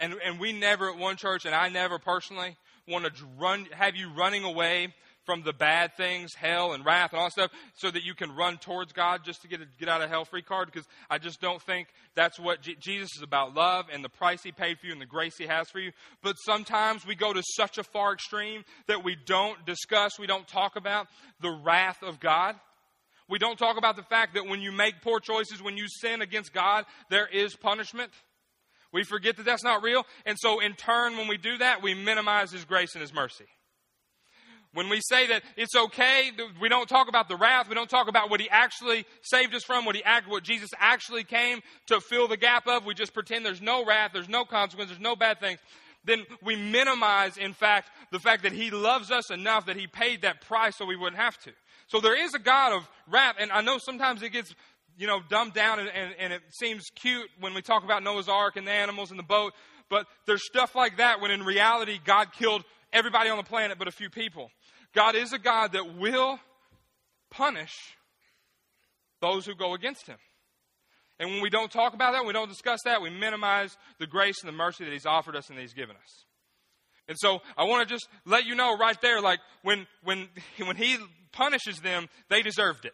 and 0.00 0.14
and 0.24 0.40
we 0.40 0.52
never 0.52 0.90
at 0.90 0.98
one 0.98 1.16
church, 1.16 1.44
and 1.46 1.54
I 1.54 1.68
never 1.68 1.98
personally 1.98 2.56
want 2.88 3.04
to 3.04 3.12
run, 3.38 3.66
have 3.72 3.96
you 3.96 4.10
running 4.12 4.44
away 4.44 4.92
from 5.24 5.42
the 5.42 5.52
bad 5.52 5.96
things, 5.96 6.34
hell 6.34 6.72
and 6.72 6.84
wrath 6.84 7.12
and 7.12 7.20
all 7.20 7.26
that 7.26 7.32
stuff, 7.32 7.50
so 7.74 7.90
that 7.90 8.04
you 8.04 8.14
can 8.14 8.34
run 8.34 8.58
towards 8.58 8.92
God 8.92 9.20
just 9.24 9.42
to 9.42 9.48
get 9.48 9.60
a 9.60 9.66
get 9.78 9.88
out 9.88 10.02
of 10.02 10.10
hell 10.10 10.24
free 10.24 10.42
card. 10.42 10.70
Because 10.70 10.86
I 11.08 11.18
just 11.18 11.40
don't 11.40 11.62
think 11.62 11.88
that's 12.14 12.38
what 12.38 12.60
Jesus 12.60 13.10
is 13.16 13.22
about 13.22 13.54
love 13.54 13.86
and 13.92 14.04
the 14.04 14.08
price 14.08 14.42
He 14.42 14.52
paid 14.52 14.78
for 14.78 14.86
you 14.86 14.92
and 14.92 15.00
the 15.00 15.06
grace 15.06 15.36
He 15.38 15.46
has 15.46 15.68
for 15.70 15.78
you. 15.78 15.92
But 16.22 16.34
sometimes 16.44 17.06
we 17.06 17.14
go 17.14 17.32
to 17.32 17.42
such 17.56 17.78
a 17.78 17.84
far 17.84 18.12
extreme 18.12 18.64
that 18.88 19.04
we 19.04 19.16
don't 19.26 19.64
discuss, 19.64 20.18
we 20.18 20.26
don't 20.26 20.48
talk 20.48 20.76
about 20.76 21.06
the 21.40 21.50
wrath 21.50 22.02
of 22.02 22.20
God. 22.20 22.56
We 23.28 23.38
don't 23.38 23.58
talk 23.58 23.78
about 23.78 23.96
the 23.96 24.02
fact 24.02 24.34
that 24.34 24.46
when 24.46 24.60
you 24.60 24.72
make 24.72 25.00
poor 25.00 25.18
choices, 25.18 25.62
when 25.62 25.76
you 25.76 25.86
sin 25.88 26.20
against 26.20 26.52
God, 26.52 26.84
there 27.08 27.26
is 27.26 27.54
punishment. 27.54 28.10
We 28.92 29.04
forget 29.04 29.36
that 29.36 29.44
that's 29.44 29.64
not 29.64 29.82
real. 29.82 30.04
And 30.26 30.38
so, 30.38 30.60
in 30.60 30.74
turn, 30.74 31.16
when 31.16 31.28
we 31.28 31.38
do 31.38 31.58
that, 31.58 31.82
we 31.82 31.94
minimize 31.94 32.52
His 32.52 32.64
grace 32.64 32.94
and 32.94 33.00
His 33.00 33.12
mercy. 33.12 33.46
When 34.74 34.88
we 34.88 35.00
say 35.02 35.26
that 35.26 35.42
it's 35.56 35.76
okay, 35.76 36.30
we 36.60 36.68
don't 36.70 36.88
talk 36.88 37.08
about 37.08 37.28
the 37.28 37.36
wrath. 37.36 37.68
We 37.68 37.74
don't 37.74 37.90
talk 37.90 38.08
about 38.08 38.30
what 38.30 38.40
He 38.40 38.48
actually 38.48 39.04
saved 39.22 39.54
us 39.54 39.64
from, 39.64 39.84
what 39.84 39.96
He 39.96 40.02
what 40.28 40.44
Jesus 40.44 40.70
actually 40.78 41.24
came 41.24 41.60
to 41.88 42.00
fill 42.00 42.28
the 42.28 42.36
gap 42.36 42.66
of. 42.66 42.86
We 42.86 42.94
just 42.94 43.12
pretend 43.12 43.44
there's 43.44 43.60
no 43.60 43.84
wrath, 43.84 44.12
there's 44.12 44.28
no 44.28 44.44
consequence, 44.44 44.90
there's 44.90 45.00
no 45.00 45.16
bad 45.16 45.40
things. 45.40 45.58
Then 46.04 46.24
we 46.42 46.56
minimize, 46.56 47.36
in 47.36 47.52
fact, 47.52 47.90
the 48.10 48.18
fact 48.18 48.42
that 48.42 48.52
He 48.52 48.70
loves 48.70 49.10
us 49.10 49.30
enough 49.30 49.66
that 49.66 49.76
He 49.76 49.86
paid 49.86 50.22
that 50.22 50.40
price 50.40 50.76
so 50.76 50.86
we 50.86 50.96
wouldn't 50.96 51.20
have 51.20 51.38
to. 51.40 51.52
So 51.86 52.00
there 52.00 52.18
is 52.18 52.32
a 52.34 52.38
God 52.38 52.72
of 52.72 52.88
wrath, 53.06 53.36
and 53.38 53.52
I 53.52 53.60
know 53.60 53.76
sometimes 53.78 54.22
it 54.22 54.30
gets 54.30 54.54
you 54.98 55.06
know, 55.06 55.20
dumbed 55.28 55.54
down 55.54 55.78
and, 55.78 55.88
and, 55.88 56.14
and, 56.18 56.32
it 56.32 56.42
seems 56.50 56.84
cute 56.94 57.28
when 57.40 57.54
we 57.54 57.62
talk 57.62 57.84
about 57.84 58.02
Noah's 58.02 58.28
Ark 58.28 58.56
and 58.56 58.66
the 58.66 58.72
animals 58.72 59.10
in 59.10 59.16
the 59.16 59.22
boat, 59.22 59.52
but 59.88 60.06
there's 60.26 60.44
stuff 60.44 60.74
like 60.74 60.98
that 60.98 61.20
when 61.20 61.30
in 61.30 61.42
reality 61.42 61.98
God 62.04 62.32
killed 62.32 62.64
everybody 62.92 63.30
on 63.30 63.36
the 63.36 63.42
planet 63.42 63.78
but 63.78 63.88
a 63.88 63.92
few 63.92 64.10
people. 64.10 64.50
God 64.94 65.14
is 65.14 65.32
a 65.32 65.38
God 65.38 65.72
that 65.72 65.96
will 65.96 66.38
punish 67.30 67.72
those 69.20 69.46
who 69.46 69.54
go 69.54 69.74
against 69.74 70.06
him. 70.06 70.18
And 71.18 71.30
when 71.30 71.42
we 71.42 71.50
don't 71.50 71.70
talk 71.70 71.94
about 71.94 72.12
that, 72.12 72.26
we 72.26 72.32
don't 72.32 72.48
discuss 72.48 72.80
that, 72.84 73.00
we 73.00 73.10
minimize 73.10 73.76
the 73.98 74.06
grace 74.06 74.42
and 74.42 74.48
the 74.48 74.56
mercy 74.56 74.84
that 74.84 74.92
he's 74.92 75.06
offered 75.06 75.36
us 75.36 75.48
and 75.48 75.56
that 75.56 75.62
he's 75.62 75.74
given 75.74 75.96
us. 75.96 76.24
And 77.08 77.16
so 77.18 77.40
I 77.56 77.64
want 77.64 77.86
to 77.86 77.94
just 77.94 78.08
let 78.24 78.44
you 78.44 78.54
know 78.54 78.76
right 78.76 79.00
there, 79.00 79.20
like 79.20 79.40
when 79.62 79.86
when 80.02 80.28
when 80.64 80.76
he 80.76 80.96
punishes 81.32 81.80
them, 81.80 82.08
they 82.28 82.42
deserved 82.42 82.84
it. 82.84 82.92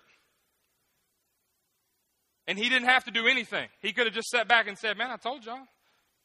And 2.49 2.59
he 2.59 2.69
didn't 2.69 2.89
have 2.89 3.05
to 3.05 3.11
do 3.11 3.29
anything. 3.29 3.69
He 3.81 3.93
could 3.93 4.07
have 4.07 4.15
just 4.15 4.31
sat 4.31 4.49
back 4.49 4.67
and 4.67 4.77
said, 4.77 4.97
Man, 4.99 5.11
I 5.11 5.17
told 5.17 5.45
y'all. 5.45 5.61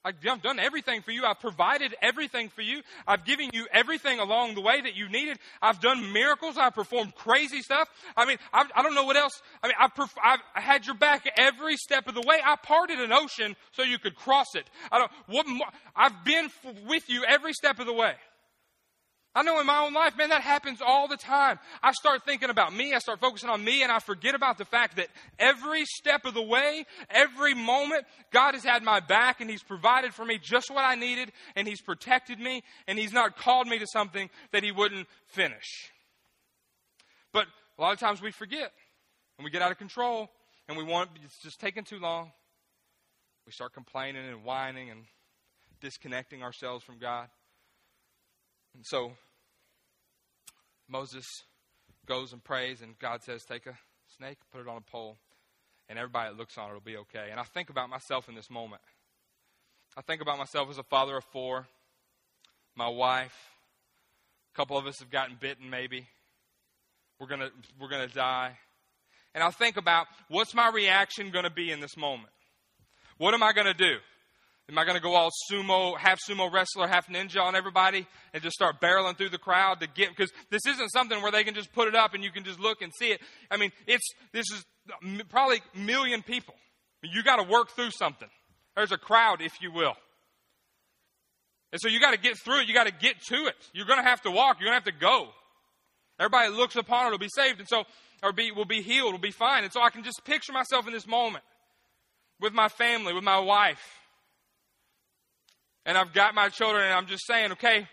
I've 0.05 0.19
done 0.41 0.59
everything 0.59 1.01
for 1.01 1.11
you. 1.11 1.23
I've 1.23 1.39
provided 1.39 1.95
everything 2.01 2.49
for 2.49 2.61
you. 2.61 2.81
I've 3.07 3.23
given 3.23 3.51
you 3.53 3.67
everything 3.71 4.19
along 4.19 4.55
the 4.55 4.61
way 4.61 4.81
that 4.81 4.95
you 4.95 5.07
needed. 5.07 5.37
I've 5.61 5.79
done 5.79 6.11
miracles. 6.11 6.57
I've 6.57 6.75
performed 6.75 7.15
crazy 7.15 7.61
stuff. 7.61 7.87
I 8.17 8.25
mean, 8.25 8.37
I've, 8.51 8.67
I, 8.75 8.81
do 8.81 8.89
not 8.89 8.95
know 8.95 9.05
what 9.05 9.15
else. 9.15 9.41
I 9.61 9.67
mean, 9.67 9.75
I've, 9.79 9.93
perf- 9.93 10.17
I've 10.21 10.41
had 10.55 10.85
your 10.85 10.95
back 10.95 11.25
every 11.37 11.77
step 11.77 12.07
of 12.07 12.15
the 12.15 12.23
way. 12.27 12.39
I 12.43 12.57
parted 12.57 12.99
an 12.99 13.13
ocean 13.13 13.55
so 13.71 13.83
you 13.83 13.97
could 13.97 14.15
cross 14.15 14.55
it. 14.55 14.69
I 14.91 14.99
don't, 14.99 15.11
what 15.27 15.47
more, 15.47 15.67
I've 15.95 16.25
been 16.25 16.45
f- 16.45 16.75
with 16.85 17.09
you 17.09 17.23
every 17.23 17.53
step 17.53 17.79
of 17.79 17.85
the 17.85 17.93
way. 17.93 18.13
I 19.35 19.41
know 19.41 19.59
in 19.59 19.65
my 19.65 19.79
own 19.79 19.93
life, 19.93 20.15
man, 20.15 20.29
that 20.29 20.41
happens 20.41 20.79
all 20.79 21.07
the 21.07 21.17
time. 21.17 21.57
I 21.81 21.91
start 21.93 22.23
thinking 22.23 22.51
about 22.51 22.71
me, 22.71 22.93
I 22.93 22.99
start 22.99 23.19
focusing 23.19 23.49
on 23.49 23.63
me, 23.63 23.81
and 23.81 23.91
I 23.91 23.97
forget 23.97 24.35
about 24.35 24.59
the 24.59 24.65
fact 24.65 24.97
that 24.97 25.07
every 25.39 25.85
step 25.85 26.25
of 26.25 26.35
the 26.35 26.41
way, 26.41 26.85
every 27.09 27.55
moment, 27.55 28.05
God 28.31 28.53
has 28.53 28.63
had 28.63 28.83
my 28.83 28.99
back 28.99 29.41
and 29.41 29.49
He's 29.49 29.63
provided 29.63 30.13
for 30.13 30.23
me 30.23 30.37
just 30.37 30.69
what 30.69 30.83
I 30.83 30.93
needed, 30.93 31.31
and 31.55 31.67
He's 31.67 31.81
protected 31.81 32.39
me, 32.39 32.63
and 32.87 32.99
He's 32.99 33.11
not 33.11 33.35
called 33.35 33.67
me 33.67 33.79
to 33.79 33.87
something 33.87 34.29
that 34.51 34.63
He 34.63 34.71
wouldn't 34.71 35.07
finish. 35.27 35.91
But 37.31 37.47
a 37.79 37.81
lot 37.81 37.93
of 37.93 37.99
times 37.99 38.21
we 38.21 38.31
forget, 38.31 38.71
and 39.39 39.45
we 39.45 39.49
get 39.49 39.63
out 39.63 39.71
of 39.71 39.79
control, 39.79 40.29
and 40.67 40.77
we 40.77 40.83
want, 40.83 41.09
it's 41.23 41.41
just 41.41 41.59
taking 41.59 41.83
too 41.83 41.99
long. 41.99 42.31
We 43.47 43.51
start 43.51 43.73
complaining 43.73 44.27
and 44.27 44.43
whining 44.43 44.91
and 44.91 45.05
disconnecting 45.81 46.43
ourselves 46.43 46.83
from 46.83 46.99
God. 46.99 47.29
And 48.75 48.85
so 48.85 49.13
Moses 50.87 51.25
goes 52.05 52.33
and 52.33 52.43
prays, 52.43 52.81
and 52.81 52.97
God 52.99 53.23
says, 53.23 53.43
Take 53.43 53.65
a 53.65 53.77
snake, 54.17 54.37
put 54.51 54.61
it 54.61 54.67
on 54.67 54.77
a 54.77 54.91
pole, 54.91 55.17
and 55.89 55.97
everybody 55.97 56.29
that 56.29 56.37
looks 56.37 56.57
on 56.57 56.69
it 56.69 56.73
will 56.73 56.81
be 56.81 56.97
okay. 56.97 57.27
And 57.31 57.39
I 57.39 57.43
think 57.43 57.69
about 57.69 57.89
myself 57.89 58.29
in 58.29 58.35
this 58.35 58.49
moment. 58.49 58.81
I 59.95 60.01
think 60.01 60.21
about 60.21 60.37
myself 60.37 60.69
as 60.69 60.77
a 60.77 60.83
father 60.83 61.17
of 61.17 61.23
four, 61.25 61.67
my 62.75 62.87
wife. 62.87 63.35
A 64.53 64.55
couple 64.55 64.77
of 64.77 64.85
us 64.85 64.99
have 64.99 65.11
gotten 65.11 65.37
bitten, 65.39 65.69
maybe. 65.69 66.07
We're 67.19 67.27
going 67.27 67.41
to 67.41 67.51
we're 67.79 67.89
going 67.89 68.07
to 68.07 68.13
die. 68.13 68.57
And 69.35 69.43
I 69.43 69.49
think 69.49 69.77
about 69.77 70.07
what's 70.29 70.53
my 70.53 70.69
reaction 70.69 71.31
going 71.31 71.45
to 71.45 71.51
be 71.51 71.71
in 71.71 71.79
this 71.79 71.97
moment? 71.97 72.29
What 73.17 73.33
am 73.33 73.41
I 73.41 73.53
going 73.53 73.67
to 73.67 73.73
do? 73.73 73.97
Am 74.69 74.77
I 74.77 74.85
going 74.85 74.95
to 74.95 75.01
go 75.01 75.13
all 75.13 75.29
sumo, 75.51 75.97
half 75.97 76.19
sumo 76.27 76.51
wrestler, 76.51 76.87
half 76.87 77.07
ninja 77.07 77.41
on 77.41 77.55
everybody 77.55 78.07
and 78.33 78.41
just 78.41 78.55
start 78.55 78.79
barreling 78.79 79.17
through 79.17 79.29
the 79.29 79.37
crowd 79.37 79.81
to 79.81 79.87
get, 79.87 80.09
because 80.09 80.31
this 80.49 80.65
isn't 80.65 80.89
something 80.89 81.21
where 81.21 81.31
they 81.31 81.43
can 81.43 81.53
just 81.53 81.73
put 81.73 81.89
it 81.89 81.95
up 81.95 82.13
and 82.13 82.23
you 82.23 82.31
can 82.31 82.45
just 82.45 82.59
look 82.59 82.81
and 82.81 82.91
see 82.97 83.11
it. 83.11 83.19
I 83.51 83.57
mean, 83.57 83.71
it's, 83.87 84.07
this 84.31 84.45
is 84.51 84.63
probably 85.29 85.61
million 85.75 86.23
people. 86.23 86.55
You 87.01 87.23
got 87.23 87.37
to 87.37 87.43
work 87.43 87.71
through 87.71 87.91
something. 87.91 88.29
There's 88.77 88.93
a 88.93 88.97
crowd, 88.97 89.41
if 89.41 89.61
you 89.61 89.71
will. 89.71 89.95
And 91.73 91.81
so 91.81 91.89
you 91.89 91.99
got 91.99 92.11
to 92.11 92.19
get 92.19 92.37
through 92.37 92.61
it. 92.61 92.67
You 92.67 92.73
got 92.73 92.87
to 92.87 92.93
get 92.93 93.21
to 93.29 93.35
it. 93.35 93.55
You're 93.73 93.85
going 93.85 94.01
to 94.01 94.09
have 94.09 94.21
to 94.21 94.31
walk. 94.31 94.57
You're 94.59 94.69
going 94.69 94.81
to 94.81 94.89
have 94.89 94.95
to 94.95 94.99
go. 94.99 95.27
Everybody 96.19 96.51
looks 96.51 96.77
upon 96.77 97.07
it 97.07 97.11
will 97.11 97.17
be 97.17 97.27
saved. 97.35 97.59
And 97.59 97.67
so, 97.67 97.83
or 98.21 98.31
be, 98.31 98.51
will 98.51 98.63
be 98.63 98.81
healed, 98.81 99.11
will 99.11 99.19
be 99.19 99.31
fine. 99.31 99.65
And 99.65 99.73
so 99.73 99.81
I 99.81 99.89
can 99.89 100.03
just 100.03 100.23
picture 100.23 100.53
myself 100.53 100.87
in 100.87 100.93
this 100.93 101.05
moment 101.05 101.43
with 102.39 102.53
my 102.53 102.69
family, 102.69 103.13
with 103.13 103.23
my 103.23 103.39
wife 103.39 103.81
and 105.85 105.97
I've 105.97 106.13
got 106.13 106.33
my 106.35 106.49
children, 106.49 106.83
and 106.83 106.93
I'm 106.93 107.07
just 107.07 107.25
saying, 107.27 107.53
okay, 107.53 107.87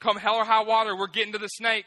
come 0.00 0.16
hell 0.16 0.36
or 0.36 0.44
high 0.44 0.64
water, 0.64 0.96
we're 0.96 1.06
getting 1.08 1.32
to 1.32 1.38
the 1.38 1.48
snake. 1.48 1.86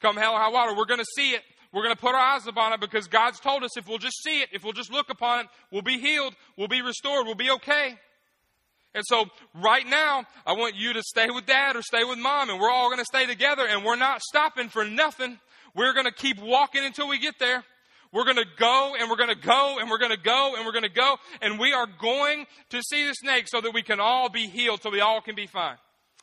Come 0.00 0.16
hell 0.16 0.32
or 0.32 0.38
high 0.38 0.50
water, 0.50 0.74
we're 0.76 0.86
going 0.86 1.00
to 1.00 1.06
see 1.16 1.30
it. 1.30 1.42
We're 1.72 1.82
going 1.82 1.94
to 1.94 2.00
put 2.00 2.14
our 2.14 2.34
eyes 2.34 2.46
upon 2.46 2.72
it 2.72 2.80
because 2.80 3.06
God's 3.06 3.38
told 3.38 3.62
us 3.62 3.76
if 3.76 3.86
we'll 3.88 3.98
just 3.98 4.22
see 4.24 4.40
it, 4.40 4.48
if 4.52 4.64
we'll 4.64 4.72
just 4.72 4.92
look 4.92 5.08
upon 5.08 5.40
it, 5.40 5.46
we'll 5.70 5.82
be 5.82 5.98
healed, 5.98 6.34
we'll 6.56 6.68
be 6.68 6.82
restored, 6.82 7.26
we'll 7.26 7.36
be 7.36 7.50
okay. 7.50 7.96
And 8.92 9.04
so, 9.06 9.26
right 9.54 9.86
now, 9.86 10.24
I 10.44 10.54
want 10.54 10.74
you 10.74 10.94
to 10.94 11.02
stay 11.02 11.30
with 11.30 11.46
dad 11.46 11.76
or 11.76 11.82
stay 11.82 12.02
with 12.02 12.18
mom, 12.18 12.50
and 12.50 12.58
we're 12.58 12.70
all 12.70 12.88
going 12.88 12.98
to 12.98 13.04
stay 13.04 13.24
together, 13.24 13.64
and 13.68 13.84
we're 13.84 13.94
not 13.94 14.20
stopping 14.20 14.68
for 14.68 14.84
nothing. 14.84 15.38
We're 15.76 15.92
going 15.92 16.06
to 16.06 16.12
keep 16.12 16.40
walking 16.40 16.84
until 16.84 17.06
we 17.06 17.20
get 17.20 17.38
there. 17.38 17.62
We're 18.12 18.24
going 18.24 18.36
to 18.36 18.46
go 18.58 18.94
and 18.98 19.08
we're 19.08 19.16
going 19.16 19.28
to 19.28 19.40
go 19.40 19.78
and 19.78 19.88
we're 19.88 19.98
going 19.98 20.10
to 20.10 20.18
go 20.18 20.54
and 20.56 20.66
we're 20.66 20.72
going 20.72 20.82
to 20.84 20.88
go 20.88 21.16
and 21.40 21.60
we 21.60 21.72
are 21.72 21.86
going 21.86 22.46
to 22.70 22.82
see 22.82 23.06
the 23.06 23.14
snake 23.14 23.46
so 23.46 23.60
that 23.60 23.72
we 23.72 23.82
can 23.82 24.00
all 24.00 24.28
be 24.28 24.48
healed, 24.48 24.82
so 24.82 24.90
we 24.90 25.00
all 25.00 25.20
can 25.20 25.36
be 25.36 25.46
fine. 25.46 25.76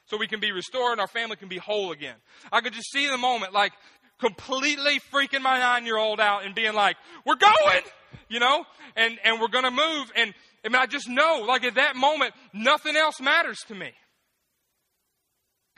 So 0.07 0.17
we 0.17 0.27
can 0.27 0.39
be 0.39 0.51
restored 0.51 0.93
and 0.93 1.01
our 1.01 1.07
family 1.07 1.35
can 1.35 1.47
be 1.47 1.57
whole 1.57 1.91
again. 1.91 2.15
I 2.51 2.61
could 2.61 2.73
just 2.73 2.91
see 2.91 3.07
the 3.07 3.17
moment 3.17 3.53
like 3.53 3.73
completely 4.19 4.99
freaking 5.13 5.41
my 5.41 5.59
nine 5.59 5.85
year 5.85 5.97
old 5.97 6.19
out 6.19 6.45
and 6.45 6.53
being 6.55 6.73
like, 6.73 6.97
we're 7.25 7.35
going, 7.35 7.83
you 8.29 8.39
know, 8.39 8.65
and, 8.95 9.17
and 9.23 9.39
we're 9.39 9.47
going 9.47 9.63
to 9.65 9.71
move. 9.71 10.11
And 10.15 10.33
I 10.65 10.69
mean, 10.69 10.81
I 10.81 10.87
just 10.87 11.07
know 11.07 11.45
like 11.47 11.63
at 11.63 11.75
that 11.75 11.95
moment, 11.95 12.33
nothing 12.53 12.95
else 12.97 13.21
matters 13.21 13.59
to 13.67 13.75
me. 13.75 13.91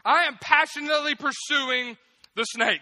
I 0.04 0.24
am 0.24 0.38
passionately 0.42 1.14
pursuing 1.16 1.98
the 2.36 2.44
snake. 2.46 2.82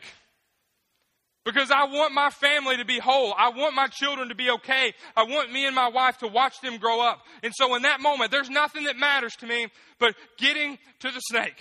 Because 1.47 1.71
I 1.71 1.85
want 1.85 2.13
my 2.13 2.29
family 2.29 2.75
to 2.75 2.83
be 2.83 2.99
whole. 2.99 3.33
I 3.33 3.51
want 3.51 3.73
my 3.73 3.87
children 3.87 4.27
to 4.27 4.35
be 4.35 4.49
okay. 4.49 4.93
I 5.15 5.23
want 5.23 5.49
me 5.49 5.65
and 5.65 5.73
my 5.73 5.87
wife 5.87 6.17
to 6.17 6.27
watch 6.27 6.59
them 6.59 6.77
grow 6.77 6.99
up. 6.99 7.21
And 7.41 7.53
so 7.55 7.73
in 7.75 7.83
that 7.83 8.01
moment, 8.01 8.31
there's 8.31 8.49
nothing 8.49 8.83
that 8.83 8.97
matters 8.97 9.33
to 9.37 9.47
me 9.47 9.67
but 9.97 10.13
getting 10.37 10.77
to 10.99 11.09
the 11.09 11.21
snake. 11.21 11.55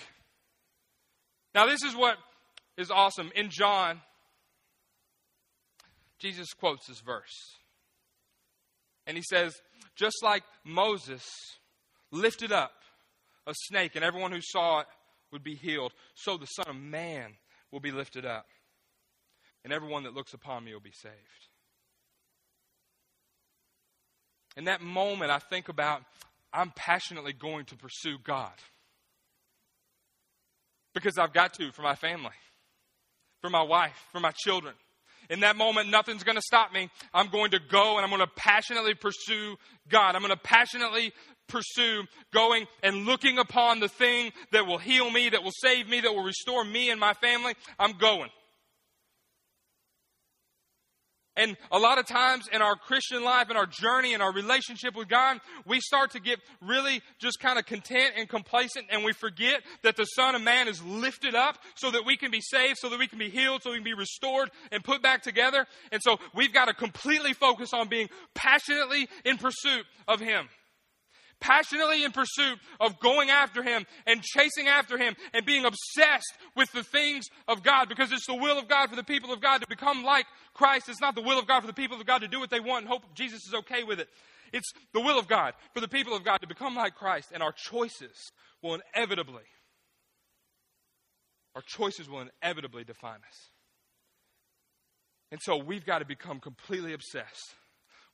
Now, 1.55 1.67
this 1.67 1.83
is 1.83 1.95
what 1.95 2.17
is 2.77 2.91
awesome. 2.91 3.31
In 3.33 3.49
John, 3.49 4.01
Jesus 6.19 6.49
quotes 6.51 6.85
this 6.85 6.99
verse. 6.99 7.55
And 9.05 9.15
he 9.15 9.23
says, 9.23 9.55
just 9.95 10.17
like 10.21 10.43
Moses 10.65 11.23
lifted 12.11 12.51
up 12.51 12.73
a 13.47 13.53
snake 13.55 13.95
and 13.95 14.03
everyone 14.03 14.33
who 14.33 14.41
saw 14.41 14.81
it 14.81 14.87
would 15.31 15.45
be 15.45 15.55
healed, 15.55 15.93
so 16.13 16.35
the 16.35 16.45
Son 16.45 16.65
of 16.67 16.75
Man 16.75 17.35
will 17.71 17.79
be 17.79 17.91
lifted 17.91 18.25
up 18.25 18.47
and 19.67 19.73
everyone 19.73 20.03
that 20.03 20.13
looks 20.13 20.33
upon 20.33 20.63
me 20.63 20.71
will 20.71 20.79
be 20.79 20.93
saved. 20.93 21.13
In 24.55 24.63
that 24.63 24.79
moment, 24.79 25.29
I 25.29 25.39
think 25.39 25.67
about 25.67 26.03
I'm 26.53 26.71
passionately 26.73 27.33
going 27.33 27.65
to 27.65 27.75
pursue 27.75 28.15
God. 28.23 28.53
Because 30.93 31.17
I've 31.17 31.33
got 31.33 31.53
to 31.55 31.73
for 31.73 31.81
my 31.81 31.95
family, 31.95 32.31
for 33.41 33.49
my 33.49 33.61
wife, 33.61 34.05
for 34.13 34.21
my 34.21 34.31
children. 34.37 34.73
In 35.29 35.41
that 35.41 35.57
moment, 35.57 35.89
nothing's 35.89 36.23
going 36.23 36.37
to 36.37 36.41
stop 36.41 36.71
me. 36.71 36.89
I'm 37.13 37.27
going 37.27 37.51
to 37.51 37.59
go 37.59 37.97
and 37.97 38.05
I'm 38.05 38.09
going 38.09 38.21
to 38.21 38.31
passionately 38.37 38.93
pursue 38.93 39.57
God. 39.89 40.15
I'm 40.15 40.21
going 40.21 40.31
to 40.31 40.37
passionately 40.41 41.11
pursue 41.49 42.03
going 42.31 42.67
and 42.83 43.05
looking 43.05 43.37
upon 43.37 43.81
the 43.81 43.89
thing 43.89 44.31
that 44.53 44.65
will 44.65 44.77
heal 44.77 45.11
me, 45.11 45.27
that 45.27 45.43
will 45.43 45.51
save 45.53 45.89
me, 45.89 45.99
that 45.99 46.13
will 46.13 46.23
restore 46.23 46.63
me 46.63 46.89
and 46.89 47.01
my 47.01 47.11
family. 47.15 47.53
I'm 47.77 47.97
going. 47.97 48.29
And 51.37 51.55
a 51.71 51.77
lot 51.77 51.99
of 51.99 52.07
times 52.07 52.49
in 52.51 52.61
our 52.63 52.75
Christian 52.75 53.23
life, 53.23 53.49
in 53.51 53.55
our 53.55 53.67
journey, 53.67 54.13
in 54.13 54.21
our 54.21 54.33
relationship 54.33 54.95
with 54.95 55.07
God, 55.07 55.39
we 55.65 55.79
start 55.79 56.11
to 56.11 56.19
get 56.19 56.39
really 56.61 57.01
just 57.19 57.39
kind 57.39 57.59
of 57.59 57.65
content 57.65 58.15
and 58.17 58.27
complacent, 58.27 58.87
and 58.89 59.05
we 59.05 59.13
forget 59.13 59.61
that 59.83 59.95
the 59.95 60.05
Son 60.05 60.33
of 60.33 60.41
Man 60.41 60.67
is 60.67 60.83
lifted 60.83 61.35
up 61.35 61.59
so 61.75 61.91
that 61.91 62.05
we 62.05 62.17
can 62.17 62.31
be 62.31 62.41
saved, 62.41 62.79
so 62.79 62.89
that 62.89 62.97
we 62.97 63.07
can 63.07 63.19
be 63.19 63.29
healed, 63.29 63.61
so 63.61 63.69
we 63.69 63.77
can 63.77 63.83
be 63.83 63.93
restored 63.93 64.49
and 64.71 64.83
put 64.83 65.03
back 65.03 65.21
together. 65.21 65.67
And 65.91 66.01
so 66.01 66.17
we've 66.33 66.53
got 66.53 66.65
to 66.65 66.73
completely 66.73 67.33
focus 67.33 67.71
on 67.71 67.87
being 67.87 68.09
passionately 68.33 69.07
in 69.23 69.37
pursuit 69.37 69.85
of 70.07 70.19
Him 70.19 70.49
passionately 71.39 72.03
in 72.03 72.11
pursuit 72.11 72.59
of 72.79 72.99
going 72.99 73.29
after 73.29 73.63
Him 73.63 73.85
and 74.05 74.21
chasing 74.21 74.67
after 74.67 74.97
Him 74.97 75.15
and 75.33 75.45
being 75.45 75.65
obsessed 75.65 76.33
with 76.55 76.71
the 76.71 76.83
things 76.83 77.25
of 77.47 77.63
God 77.63 77.89
because 77.89 78.11
it's 78.11 78.27
the 78.27 78.35
will 78.35 78.57
of 78.57 78.67
God 78.67 78.89
for 78.89 78.95
the 78.95 79.03
people 79.03 79.31
of 79.31 79.41
God 79.41 79.59
to 79.59 79.67
become 79.69 80.03
like 80.03 80.25
Christ. 80.53 80.89
It's 80.89 81.01
not 81.01 81.15
the 81.15 81.21
will 81.21 81.39
of 81.39 81.47
God 81.47 81.61
for 81.61 81.67
the 81.67 81.73
people 81.73 81.99
of 81.99 82.05
God 82.05 82.19
to 82.19 82.27
do 82.27 82.39
what 82.39 82.49
they 82.49 82.59
want 82.59 82.83
and 82.83 82.87
hope 82.87 83.03
Jesus 83.13 83.45
is 83.47 83.53
okay 83.53 83.83
with 83.83 83.99
it. 83.99 84.09
It's 84.53 84.71
the 84.93 85.01
will 85.01 85.19
of 85.19 85.27
God 85.27 85.53
for 85.73 85.81
the 85.81 85.87
people 85.87 86.15
of 86.15 86.23
God 86.23 86.37
to 86.37 86.47
become 86.47 86.75
like 86.75 86.95
Christ, 86.95 87.31
and 87.33 87.43
our 87.43 87.51
choices 87.51 88.31
will 88.61 88.79
inevitably, 88.95 89.43
our 91.55 91.61
choices 91.61 92.09
will 92.09 92.25
inevitably 92.41 92.83
define 92.83 93.19
us. 93.27 93.49
And 95.31 95.41
so 95.41 95.57
we've 95.57 95.85
got 95.85 95.99
to 95.99 96.05
become 96.05 96.39
completely 96.39 96.93
obsessed 96.93 97.55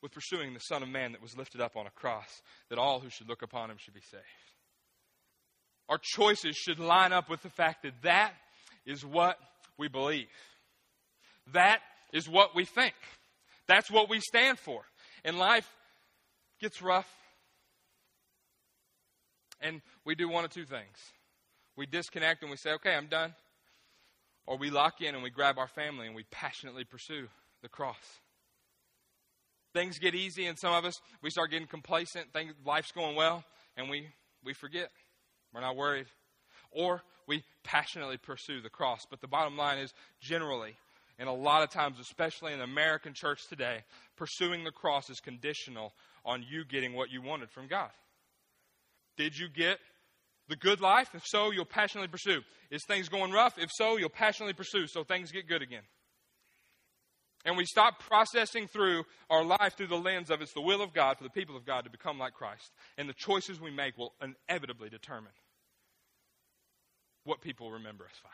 with 0.04 0.12
pursuing 0.12 0.54
the 0.54 0.60
Son 0.60 0.84
of 0.84 0.90
Man 0.90 1.14
that 1.14 1.22
was 1.22 1.38
lifted 1.38 1.62
up 1.62 1.78
on 1.78 1.88
a 1.88 1.92
cross, 1.92 2.42
that 2.70 2.78
all 2.78 3.00
who 3.00 3.10
should 3.10 3.30
look 3.30 3.42
upon 3.42 3.72
him 3.72 3.78
should 3.80 3.94
be 3.94 4.02
saved. 4.02 4.22
Our 5.88 5.98
choices 5.98 6.58
should 6.58 6.78
line 6.78 7.14
up 7.14 7.30
with 7.30 7.42
the 7.42 7.50
fact 7.50 7.84
that 7.84 7.94
that 8.04 8.34
is 8.86 9.06
what 9.06 9.38
we 9.78 9.88
believe. 9.88 10.28
That 11.54 11.80
is 12.12 12.28
what 12.28 12.54
we 12.54 12.66
think. 12.66 12.94
That's 13.66 13.90
what 13.90 14.10
we 14.10 14.20
stand 14.20 14.60
for. 14.60 14.84
And 15.24 15.40
life 15.40 15.70
gets 16.60 16.82
rough. 16.82 17.10
And 19.62 19.82
we 20.06 20.16
do 20.16 20.28
one 20.28 20.44
of 20.44 20.52
two 20.52 20.66
things. 20.66 20.98
We 21.78 21.86
disconnect 21.86 22.42
and 22.42 22.52
we 22.52 22.58
say, 22.58 22.72
okay, 22.72 22.94
I'm 22.94 23.08
done. 23.08 23.34
Or 24.46 24.58
we 24.58 24.70
lock 24.70 25.00
in 25.00 25.16
and 25.16 25.24
we 25.24 25.30
grab 25.30 25.58
our 25.58 25.70
family 25.70 26.08
and 26.08 26.16
we 26.16 26.24
passionately 26.30 26.84
pursue 26.84 27.30
the 27.62 27.70
cross. 27.70 28.20
Things 29.74 29.98
get 29.98 30.14
easy, 30.14 30.46
and 30.46 30.58
some 30.58 30.74
of 30.74 30.86
us, 30.86 30.94
we 31.22 31.30
start 31.30 31.52
getting 31.52 31.68
complacent. 31.68 32.32
Things, 32.32 32.54
life's 32.66 32.92
going 32.92 33.16
well, 33.16 33.44
and 33.76 33.90
we, 33.90 34.08
we 34.44 34.54
forget. 34.54 34.90
We're 35.54 35.62
not 35.62 35.76
worried. 35.76 36.06
Or 36.72 37.02
we 37.28 37.44
passionately 37.64 38.18
pursue 38.18 38.62
the 38.62 38.70
cross. 38.70 39.02
But 39.10 39.22
the 39.22 39.28
bottom 39.28 39.58
line 39.58 39.80
is 39.80 39.94
generally, 40.22 40.76
and 41.18 41.28
a 41.28 41.34
lot 41.34 41.64
of 41.64 41.70
times, 41.70 42.00
especially 42.00 42.54
in 42.54 42.60
the 42.60 42.66
American 42.66 43.14
church 43.14 43.48
today, 43.50 43.84
pursuing 44.16 44.64
the 44.64 44.72
cross 44.72 45.10
is 45.10 45.20
conditional 45.20 45.94
on 46.26 46.44
you 46.48 46.66
getting 46.66 46.94
what 46.94 47.12
you 47.12 47.22
wanted 47.22 47.50
from 47.50 47.68
God. 47.68 47.90
Did 49.18 49.38
you 49.38 49.48
get 49.50 49.80
the 50.50 50.56
good 50.56 50.82
life? 50.82 51.10
If 51.14 51.24
so, 51.26 51.52
you'll 51.52 51.66
passionately 51.66 52.08
pursue. 52.08 52.42
Is 52.72 52.82
things 52.88 53.10
going 53.10 53.32
rough? 53.32 53.58
If 53.58 53.70
so, 53.74 53.98
you'll 53.98 54.10
passionately 54.10 54.54
pursue 54.54 54.88
so 54.88 55.04
things 55.04 55.32
get 55.32 55.48
good 55.48 55.62
again. 55.62 55.84
And 57.46 57.58
we 57.58 57.66
stop 57.66 58.00
processing 58.00 58.68
through 58.68 59.04
our 59.30 59.44
life 59.44 59.76
through 59.76 59.88
the 59.88 59.98
lens 59.98 60.30
of 60.30 60.42
it's 60.42 60.54
the 60.54 60.62
will 60.62 60.82
of 60.82 60.94
God 60.94 61.18
for 61.18 61.26
the 61.26 61.30
people 61.30 61.58
of 61.58 61.66
God 61.66 61.84
to 61.84 61.90
become 61.90 62.18
like 62.18 62.34
Christ. 62.34 62.72
And 62.98 63.10
the 63.10 63.14
choices 63.14 63.60
we 63.60 63.72
make 63.72 63.98
will 63.98 64.14
inevitably 64.22 64.90
determine 64.90 65.32
what 67.26 67.42
people 67.42 67.72
remember 67.72 68.06
us 68.06 68.20
by. 68.24 68.30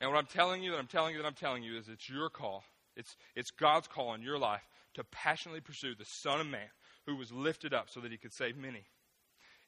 And 0.00 0.10
what 0.10 0.18
I'm 0.18 0.26
telling 0.26 0.62
you, 0.62 0.72
that 0.72 0.78
I'm 0.78 0.86
telling 0.86 1.14
you, 1.14 1.22
that 1.22 1.26
I'm 1.26 1.34
telling 1.34 1.62
you 1.62 1.78
is 1.78 1.88
it's 1.88 2.08
your 2.08 2.28
call. 2.28 2.64
It's, 2.96 3.16
it's 3.34 3.50
God's 3.50 3.88
call 3.88 4.12
in 4.14 4.20
your 4.20 4.38
life 4.38 4.62
to 4.94 5.04
passionately 5.04 5.60
pursue 5.60 5.94
the 5.98 6.04
Son 6.04 6.40
of 6.40 6.46
Man 6.46 6.68
who 7.06 7.16
was 7.16 7.32
lifted 7.32 7.72
up 7.72 7.88
so 7.88 8.00
that 8.00 8.10
he 8.10 8.18
could 8.18 8.32
save 8.32 8.56
many. 8.56 8.84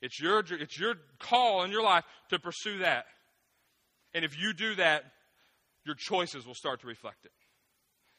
It's 0.02 0.20
your, 0.20 0.40
it's 0.40 0.78
your 0.78 0.94
call 1.18 1.64
in 1.64 1.70
your 1.70 1.82
life 1.82 2.04
to 2.28 2.38
pursue 2.38 2.78
that. 2.78 3.06
And 4.12 4.24
if 4.24 4.38
you 4.38 4.52
do 4.52 4.74
that, 4.74 5.04
your 5.86 5.94
choices 5.94 6.46
will 6.46 6.54
start 6.54 6.82
to 6.82 6.86
reflect 6.86 7.24
it 7.24 7.32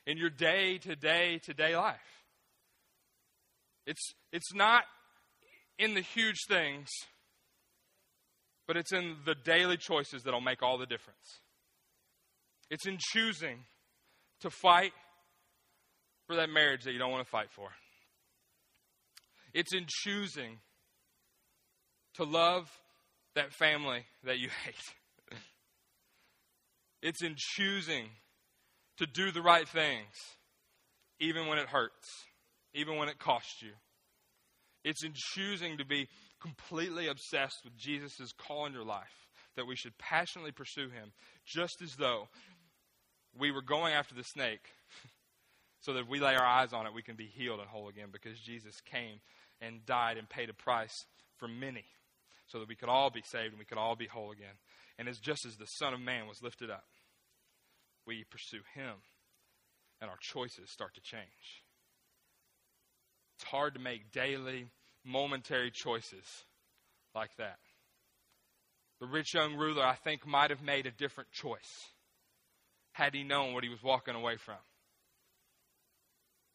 in 0.08 0.18
your 0.18 0.30
day 0.30 0.80
to 0.80 0.96
day 0.96 1.40
to 1.44 1.54
day 1.54 1.76
life. 1.76 2.00
It's, 3.86 4.14
it's 4.32 4.54
not 4.54 4.84
in 5.78 5.94
the 5.94 6.02
huge 6.02 6.40
things, 6.48 6.88
but 8.68 8.78
it's 8.78 8.94
in 8.94 9.18
the 9.26 9.36
daily 9.36 9.78
choices 9.78 10.24
that'll 10.24 10.42
make 10.42 10.64
all 10.64 10.78
the 10.78 10.86
difference. 10.86 11.42
It's 12.72 12.88
in 12.88 12.98
choosing 13.00 13.60
to 14.42 14.50
fight 14.50 14.94
for 16.26 16.38
that 16.38 16.50
marriage 16.50 16.84
that 16.84 16.94
you 16.94 17.00
don't 17.00 17.12
want 17.12 17.26
to 17.26 17.30
fight 17.30 17.52
for. 17.52 17.70
It's 19.54 19.74
in 19.74 19.86
choosing 19.88 20.60
to 22.16 22.24
love 22.24 22.70
that 23.36 23.54
family 23.54 24.06
that 24.24 24.40
you 24.40 24.50
hate. 24.66 25.40
it's 27.02 27.22
in 27.22 27.36
choosing 27.38 28.10
to 28.98 29.06
do 29.06 29.32
the 29.32 29.42
right 29.42 29.68
things, 29.68 30.14
even 31.20 31.48
when 31.48 31.58
it 31.58 31.68
hurts, 31.68 32.08
even 32.74 32.98
when 32.98 33.10
it 33.10 33.20
costs 33.20 33.62
you. 33.62 33.72
It's 34.84 35.04
in 35.04 35.14
choosing 35.16 35.78
to 35.78 35.86
be 35.86 36.08
completely 36.42 37.08
obsessed 37.08 37.62
with 37.64 37.78
Jesus' 37.78 38.34
call 38.38 38.66
in 38.66 38.74
your 38.74 38.86
life 38.86 39.28
that 39.56 39.68
we 39.68 39.76
should 39.76 39.98
passionately 39.98 40.52
pursue 40.52 40.90
him, 40.90 41.12
just 41.46 41.82
as 41.82 41.96
though 41.96 42.28
we 43.38 43.52
were 43.52 43.62
going 43.62 43.94
after 43.94 44.16
the 44.16 44.24
snake, 44.24 44.66
so 45.82 45.94
that 45.94 46.02
if 46.02 46.08
we 46.08 46.20
lay 46.20 46.36
our 46.36 46.46
eyes 46.46 46.74
on 46.74 46.86
it, 46.86 46.94
we 46.94 47.02
can 47.02 47.16
be 47.16 47.26
healed 47.26 47.60
and 47.60 47.68
whole 47.68 47.90
again 47.90 48.10
because 48.12 48.40
Jesus 48.40 48.80
came 48.82 49.20
and 49.60 49.86
died 49.86 50.18
and 50.18 50.30
paid 50.30 50.50
a 50.50 50.54
price 50.54 51.06
for 51.38 51.48
many, 51.48 51.86
so 52.48 52.60
that 52.60 52.70
we 52.70 52.76
could 52.76 52.90
all 52.90 53.10
be 53.10 53.24
saved 53.26 53.50
and 53.50 53.60
we 53.60 53.66
could 53.66 53.80
all 53.80 53.96
be 53.96 54.06
whole 54.06 54.32
again. 54.32 54.56
And 55.00 55.08
it's 55.08 55.20
just 55.20 55.46
as 55.46 55.56
the 55.56 55.66
Son 55.66 55.94
of 55.94 56.00
Man 56.00 56.28
was 56.28 56.42
lifted 56.42 56.70
up 56.70 56.84
we 58.08 58.24
pursue 58.32 58.62
Him, 58.74 58.96
and 60.02 60.10
our 60.10 60.18
choices 60.20 60.70
start 60.70 60.96
to 60.96 61.02
change. 61.02 61.64
It's 63.36 63.44
hard 63.44 63.76
to 63.76 63.80
make 63.80 64.12
daily, 64.12 64.68
momentary 65.06 65.70
choices 65.70 66.26
like 67.14 67.36
that. 67.38 67.60
The 69.00 69.06
rich 69.06 69.34
young 69.34 69.56
ruler, 69.56 69.86
I 69.86 69.96
think, 69.96 70.26
might 70.26 70.50
have 70.50 70.64
made 70.64 70.88
a 70.88 70.92
different 70.92 71.32
choice 71.32 71.88
had 72.94 73.14
he 73.14 73.24
known 73.24 73.54
what 73.54 73.64
he 73.64 73.70
was 73.70 73.84
walking 73.84 74.16
away 74.16 74.38
from. 74.38 74.56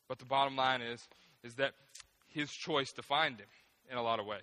But 0.08 0.18
the 0.18 0.24
bottom 0.24 0.56
line 0.56 0.82
is, 0.82 1.00
is 1.44 1.54
that 1.54 1.74
his 2.26 2.50
choice 2.50 2.92
defined 2.92 3.38
him 3.38 3.46
in 3.90 3.96
a 3.96 4.02
lot 4.02 4.18
of 4.18 4.26
ways. 4.26 4.40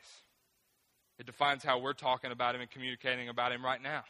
It 1.18 1.26
defines 1.26 1.64
how 1.64 1.80
we're 1.80 1.94
talking 1.94 2.32
about 2.32 2.56
him 2.56 2.62
and 2.62 2.72
communicating 2.72 3.28
about 3.28 3.52
him 3.52 3.64
right 3.64 3.82
now. 3.82 4.04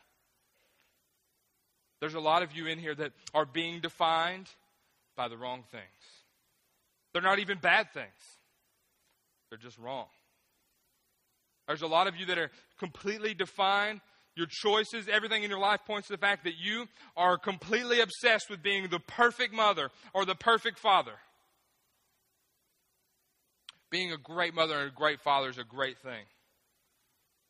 There's 1.99 2.13
a 2.13 2.19
lot 2.19 2.43
of 2.43 2.53
you 2.53 2.67
in 2.67 2.79
here 2.79 2.95
that 2.95 3.12
are 3.33 3.45
being 3.45 3.81
defined 3.81 4.47
by 5.15 5.27
the 5.27 5.38
wrong 5.38 5.63
things. 5.71 5.83
They're 7.13 7.21
not 7.21 7.39
even 7.39 7.57
bad 7.59 7.91
things, 7.93 8.07
they're 9.49 9.59
just 9.59 9.77
wrong. 9.77 10.07
There's 11.67 11.81
a 11.83 11.88
lot 11.88 12.07
of 12.07 12.15
you 12.15 12.25
that 12.27 12.39
are 12.39 12.49
completely 12.79 13.35
defined. 13.35 14.01
Your 14.35 14.47
choices, 14.49 15.07
everything 15.07 15.43
in 15.43 15.49
your 15.49 15.59
life 15.59 15.81
points 15.85 16.07
to 16.07 16.13
the 16.13 16.17
fact 16.17 16.45
that 16.45 16.53
you 16.57 16.88
are 17.15 17.38
completely 17.38 17.99
obsessed 17.99 18.49
with 18.49 18.63
being 18.63 18.89
the 18.89 18.99
perfect 18.99 19.53
mother 19.53 19.91
or 20.13 20.25
the 20.25 20.33
perfect 20.33 20.79
father. 20.79 21.13
Being 23.91 24.12
a 24.12 24.17
great 24.17 24.55
mother 24.55 24.79
and 24.79 24.88
a 24.88 24.95
great 24.95 25.19
father 25.19 25.49
is 25.49 25.57
a 25.57 25.63
great 25.63 25.97
thing. 25.99 26.23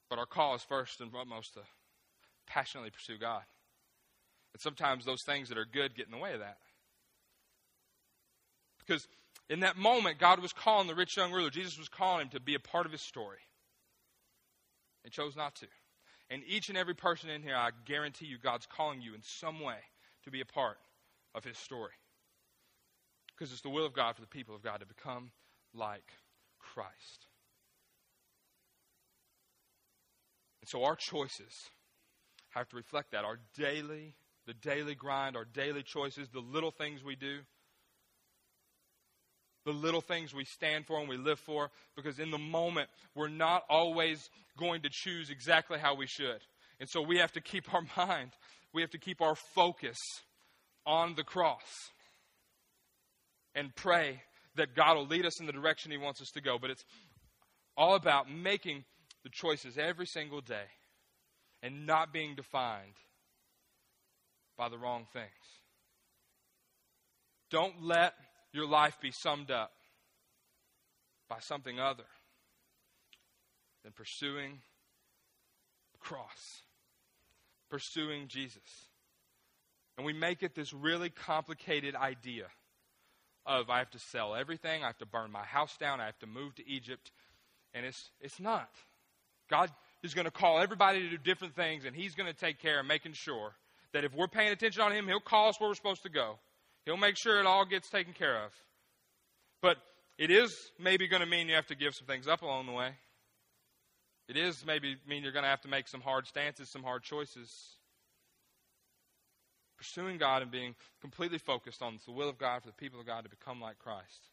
But 0.09 0.19
our 0.19 0.25
call 0.25 0.55
is 0.55 0.63
first 0.63 0.99
and 0.99 1.11
foremost 1.11 1.53
to 1.53 1.61
passionately 2.47 2.89
pursue 2.89 3.17
God. 3.17 3.43
And 4.53 4.61
sometimes 4.61 5.05
those 5.05 5.23
things 5.23 5.49
that 5.49 5.57
are 5.57 5.65
good 5.65 5.95
get 5.95 6.05
in 6.05 6.11
the 6.11 6.17
way 6.17 6.33
of 6.33 6.39
that. 6.39 6.57
Because 8.85 9.07
in 9.49 9.61
that 9.61 9.77
moment, 9.77 10.19
God 10.19 10.39
was 10.39 10.53
calling 10.53 10.87
the 10.87 10.95
rich 10.95 11.17
young 11.17 11.31
ruler, 11.31 11.49
Jesus 11.49 11.77
was 11.77 11.89
calling 11.89 12.23
him 12.23 12.29
to 12.29 12.39
be 12.39 12.55
a 12.55 12.59
part 12.59 12.85
of 12.85 12.91
his 12.91 13.01
story. 13.01 13.39
And 15.03 15.13
chose 15.13 15.35
not 15.35 15.55
to. 15.55 15.67
And 16.29 16.43
each 16.47 16.69
and 16.69 16.77
every 16.77 16.93
person 16.93 17.29
in 17.29 17.41
here, 17.41 17.55
I 17.55 17.69
guarantee 17.85 18.25
you, 18.25 18.37
God's 18.37 18.67
calling 18.67 19.01
you 19.01 19.13
in 19.15 19.21
some 19.23 19.59
way 19.61 19.77
to 20.25 20.31
be 20.31 20.41
a 20.41 20.45
part 20.45 20.77
of 21.33 21.43
his 21.43 21.57
story. 21.57 21.93
Because 23.27 23.51
it's 23.51 23.61
the 23.61 23.69
will 23.69 23.85
of 23.85 23.93
God 23.93 24.15
for 24.15 24.21
the 24.21 24.27
people 24.27 24.55
of 24.55 24.61
God 24.61 24.81
to 24.81 24.85
become 24.85 25.31
like 25.73 26.11
Christ. 26.59 27.27
And 30.61 30.69
so 30.69 30.83
our 30.83 30.95
choices 30.95 31.69
have 32.49 32.67
to 32.69 32.75
reflect 32.75 33.11
that. 33.11 33.23
Our 33.23 33.39
daily 33.57 34.15
the 34.49 34.67
daily 34.67 34.95
grind, 34.95 35.37
our 35.37 35.45
daily 35.45 35.83
choices, 35.83 36.27
the 36.29 36.39
little 36.39 36.71
things 36.71 37.03
we 37.03 37.15
do, 37.15 37.37
the 39.63 39.71
little 39.71 40.01
things 40.01 40.33
we 40.33 40.43
stand 40.43 40.87
for 40.87 40.99
and 40.99 41.07
we 41.07 41.17
live 41.17 41.37
for, 41.37 41.69
because 41.95 42.17
in 42.17 42.31
the 42.31 42.39
moment, 42.39 42.89
we're 43.13 43.27
not 43.27 43.61
always 43.69 44.27
going 44.57 44.81
to 44.81 44.89
choose 44.91 45.29
exactly 45.29 45.77
how 45.77 45.93
we 45.93 46.07
should. 46.07 46.39
And 46.79 46.89
so 46.89 46.99
we 46.99 47.17
have 47.19 47.31
to 47.33 47.41
keep 47.41 47.71
our 47.71 47.83
mind, 47.97 48.31
we 48.73 48.81
have 48.81 48.89
to 48.89 48.97
keep 48.97 49.21
our 49.21 49.35
focus 49.35 49.97
on 50.83 51.13
the 51.13 51.23
cross 51.23 51.91
and 53.53 53.75
pray 53.75 54.23
that 54.55 54.75
God 54.75 54.97
will 54.97 55.05
lead 55.05 55.27
us 55.27 55.39
in 55.39 55.45
the 55.45 55.53
direction 55.53 55.91
He 55.91 55.97
wants 55.97 56.23
us 56.23 56.31
to 56.31 56.41
go. 56.41 56.57
But 56.57 56.71
it's 56.71 56.85
all 57.77 57.93
about 57.93 58.31
making 58.31 58.83
the 59.23 59.29
choices 59.31 59.77
every 59.77 60.07
single 60.07 60.41
day 60.41 60.65
and 61.61 61.85
not 61.85 62.11
being 62.11 62.33
defined 62.33 62.95
by 64.59 64.67
the 64.67 64.77
wrong 64.77 65.07
things. 65.13 65.25
Don't 67.49 67.81
let 67.81 68.13
your 68.51 68.67
life 68.67 68.97
be 69.01 69.09
summed 69.09 69.49
up 69.49 69.71
by 71.29 71.39
something 71.39 71.79
other 71.79 72.03
than 73.83 73.93
pursuing 73.93 74.59
the 75.93 75.97
cross, 75.97 76.63
pursuing 77.69 78.27
Jesus. 78.27 78.87
And 79.95 80.05
we 80.05 80.11
make 80.11 80.43
it 80.43 80.55
this 80.55 80.73
really 80.73 81.09
complicated 81.09 81.95
idea 81.95 82.47
of 83.45 83.69
I 83.69 83.77
have 83.79 83.91
to 83.91 83.99
sell 83.99 84.35
everything, 84.35 84.83
I 84.83 84.87
have 84.87 84.97
to 84.97 85.05
burn 85.05 85.31
my 85.31 85.45
house 85.45 85.77
down, 85.77 86.01
I 86.01 86.05
have 86.05 86.19
to 86.19 86.27
move 86.27 86.55
to 86.55 86.67
Egypt. 86.67 87.11
And 87.73 87.85
it's, 87.85 88.09
it's 88.19 88.41
not. 88.41 88.69
God 89.49 89.71
is 90.03 90.13
going 90.13 90.25
to 90.25 90.31
call 90.31 90.59
everybody 90.59 91.01
to 91.01 91.09
do 91.11 91.17
different 91.17 91.55
things, 91.55 91.85
and 91.85 91.95
He's 91.95 92.13
going 92.13 92.27
to 92.27 92.37
take 92.37 92.59
care 92.59 92.81
of 92.81 92.85
making 92.85 93.13
sure 93.13 93.53
that 93.93 94.03
if 94.03 94.13
we're 94.13 94.27
paying 94.27 94.51
attention 94.51 94.81
on 94.81 94.91
Him, 94.91 95.07
He'll 95.07 95.19
call 95.19 95.49
us 95.49 95.59
where 95.59 95.69
we're 95.69 95.75
supposed 95.75 96.03
to 96.03 96.09
go. 96.09 96.37
He'll 96.85 96.97
make 96.97 97.17
sure 97.17 97.39
it 97.39 97.45
all 97.45 97.65
gets 97.65 97.89
taken 97.89 98.13
care 98.13 98.43
of. 98.43 98.51
But 99.61 99.77
it 100.17 100.31
is 100.31 100.53
maybe 100.79 101.07
going 101.07 101.21
to 101.21 101.27
mean 101.27 101.47
you 101.47 101.55
have 101.55 101.67
to 101.67 101.75
give 101.75 101.93
some 101.95 102.07
things 102.07 102.27
up 102.27 102.41
along 102.41 102.65
the 102.65 102.71
way. 102.71 102.91
It 104.27 104.37
is 104.37 104.63
maybe 104.65 104.95
mean 105.07 105.23
you're 105.23 105.31
going 105.31 105.43
to 105.43 105.49
have 105.49 105.61
to 105.61 105.67
make 105.67 105.87
some 105.87 106.01
hard 106.01 106.27
stances, 106.27 106.69
some 106.69 106.83
hard 106.83 107.03
choices. 107.03 107.51
Pursuing 109.77 110.17
God 110.17 110.41
and 110.41 110.51
being 110.51 110.75
completely 111.01 111.37
focused 111.37 111.81
on 111.81 111.99
the 112.05 112.11
will 112.11 112.29
of 112.29 112.37
God 112.37 112.61
for 112.61 112.67
the 112.67 112.73
people 112.73 112.99
of 112.99 113.05
God 113.05 113.23
to 113.23 113.29
become 113.29 113.61
like 113.61 113.79
Christ 113.79 114.29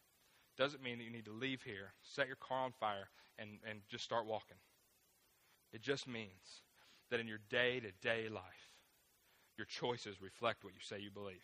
doesn't 0.57 0.83
mean 0.83 0.97
that 0.97 1.03
you 1.03 1.11
need 1.11 1.25
to 1.25 1.31
leave 1.31 1.61
here, 1.61 1.93
set 2.01 2.27
your 2.27 2.35
car 2.35 2.65
on 2.65 2.73
fire, 2.79 3.09
and, 3.37 3.59
and 3.69 3.79
just 3.89 4.03
start 4.03 4.25
walking. 4.25 4.57
It 5.71 5.81
just 5.81 6.07
means 6.07 6.63
that 7.11 7.19
in 7.19 7.27
your 7.27 7.39
day 7.49 7.79
to 7.79 7.91
day 8.01 8.27
life, 8.29 8.43
your 9.57 9.65
choices 9.65 10.21
reflect 10.21 10.63
what 10.63 10.73
you 10.73 10.79
say 10.81 10.99
you 10.99 11.11
believe. 11.11 11.43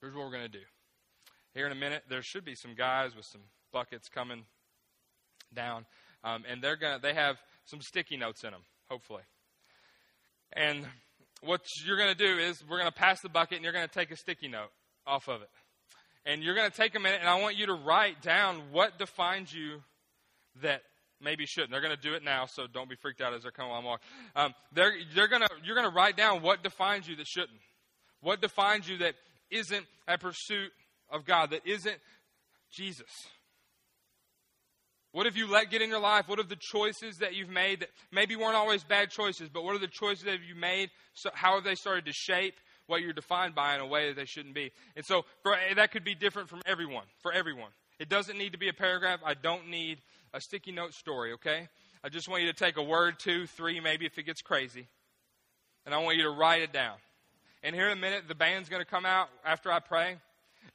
Here's 0.00 0.14
what 0.14 0.24
we're 0.24 0.30
going 0.30 0.42
to 0.42 0.48
do 0.48 0.64
here 1.54 1.66
in 1.66 1.72
a 1.72 1.76
minute, 1.76 2.02
there 2.08 2.22
should 2.22 2.44
be 2.44 2.56
some 2.56 2.74
guys 2.74 3.14
with 3.14 3.24
some 3.24 3.42
buckets 3.72 4.08
coming 4.08 4.44
down, 5.54 5.86
um, 6.24 6.44
and 6.50 6.60
they're 6.60 6.76
gonna 6.76 6.98
they 7.00 7.14
have 7.14 7.36
some 7.64 7.80
sticky 7.80 8.16
notes 8.16 8.42
in 8.42 8.50
them, 8.50 8.62
hopefully. 8.90 9.22
And 10.52 10.86
what 11.42 11.60
you're 11.84 11.96
going 11.96 12.14
to 12.14 12.26
do 12.26 12.38
is 12.38 12.62
we're 12.68 12.78
going 12.78 12.90
to 12.90 12.96
pass 12.96 13.20
the 13.20 13.28
bucket, 13.28 13.56
and 13.56 13.64
you're 13.64 13.72
going 13.72 13.86
to 13.86 13.92
take 13.92 14.10
a 14.10 14.16
sticky 14.16 14.48
note 14.48 14.70
off 15.06 15.28
of 15.28 15.42
it, 15.42 15.50
and 16.26 16.42
you're 16.42 16.54
going 16.54 16.70
to 16.70 16.76
take 16.76 16.94
a 16.94 17.00
minute, 17.00 17.18
and 17.20 17.28
I 17.28 17.40
want 17.40 17.56
you 17.56 17.66
to 17.66 17.74
write 17.74 18.20
down 18.20 18.72
what 18.72 18.98
defines 18.98 19.52
you 19.52 19.82
that 20.62 20.82
maybe 21.20 21.46
shouldn't. 21.46 21.70
They're 21.70 21.80
going 21.80 21.96
to 21.96 22.00
do 22.00 22.14
it 22.14 22.22
now, 22.22 22.46
so 22.46 22.66
don't 22.66 22.88
be 22.88 22.96
freaked 22.96 23.20
out 23.20 23.34
as 23.34 23.42
they're 23.42 23.50
coming 23.52 23.72
along. 23.72 23.98
Um, 24.36 24.54
they're, 24.72 24.92
they're 25.14 25.28
gonna, 25.28 25.48
you're 25.64 25.76
going 25.76 25.88
to 25.88 25.94
write 25.94 26.16
down 26.16 26.42
what 26.42 26.62
defines 26.62 27.08
you 27.08 27.16
that 27.16 27.26
shouldn't. 27.26 27.60
What 28.20 28.40
defines 28.40 28.88
you 28.88 28.98
that 28.98 29.14
isn't 29.50 29.86
a 30.08 30.18
pursuit 30.18 30.72
of 31.10 31.24
God, 31.24 31.50
that 31.50 31.66
isn't 31.66 31.96
Jesus. 32.72 33.10
What 35.12 35.26
have 35.26 35.36
you 35.36 35.46
let 35.46 35.70
get 35.70 35.80
in 35.80 35.90
your 35.90 36.00
life? 36.00 36.26
What 36.26 36.40
are 36.40 36.44
the 36.44 36.58
choices 36.58 37.18
that 37.18 37.36
you've 37.36 37.48
made 37.48 37.80
that 37.80 37.90
maybe 38.10 38.34
weren't 38.34 38.56
always 38.56 38.82
bad 38.82 39.10
choices, 39.10 39.48
but 39.48 39.62
what 39.62 39.76
are 39.76 39.78
the 39.78 39.86
choices 39.86 40.24
that 40.24 40.38
you 40.46 40.56
made? 40.56 40.90
So 41.14 41.30
how 41.32 41.54
have 41.54 41.62
they 41.62 41.76
started 41.76 42.04
to 42.06 42.12
shape 42.12 42.56
what 42.88 43.00
you're 43.00 43.12
defined 43.12 43.54
by 43.54 43.76
in 43.76 43.80
a 43.80 43.86
way 43.86 44.08
that 44.08 44.16
they 44.16 44.24
shouldn't 44.24 44.56
be? 44.56 44.72
And 44.96 45.04
so 45.06 45.24
for, 45.44 45.56
that 45.76 45.92
could 45.92 46.02
be 46.02 46.16
different 46.16 46.48
from 46.48 46.62
everyone, 46.66 47.04
for 47.22 47.32
everyone. 47.32 47.70
It 48.00 48.08
doesn't 48.08 48.36
need 48.36 48.52
to 48.52 48.58
be 48.58 48.68
a 48.68 48.72
paragraph. 48.72 49.20
I 49.24 49.34
don't 49.34 49.68
need 49.68 49.98
a 50.34 50.40
sticky 50.40 50.72
note 50.72 50.92
story, 50.92 51.32
okay? 51.34 51.68
I 52.02 52.08
just 52.10 52.28
want 52.28 52.42
you 52.42 52.52
to 52.52 52.58
take 52.58 52.76
a 52.76 52.82
word, 52.82 53.14
two, 53.18 53.46
three, 53.46 53.80
maybe 53.80 54.04
if 54.04 54.18
it 54.18 54.24
gets 54.24 54.42
crazy, 54.42 54.88
and 55.86 55.94
I 55.94 55.98
want 55.98 56.16
you 56.16 56.24
to 56.24 56.30
write 56.30 56.60
it 56.60 56.72
down. 56.72 56.96
And 57.62 57.74
here 57.74 57.86
in 57.86 57.96
a 57.96 58.00
minute, 58.00 58.24
the 58.28 58.34
band's 58.34 58.68
going 58.68 58.82
to 58.82 58.90
come 58.90 59.06
out 59.06 59.28
after 59.46 59.72
I 59.72 59.78
pray, 59.78 60.16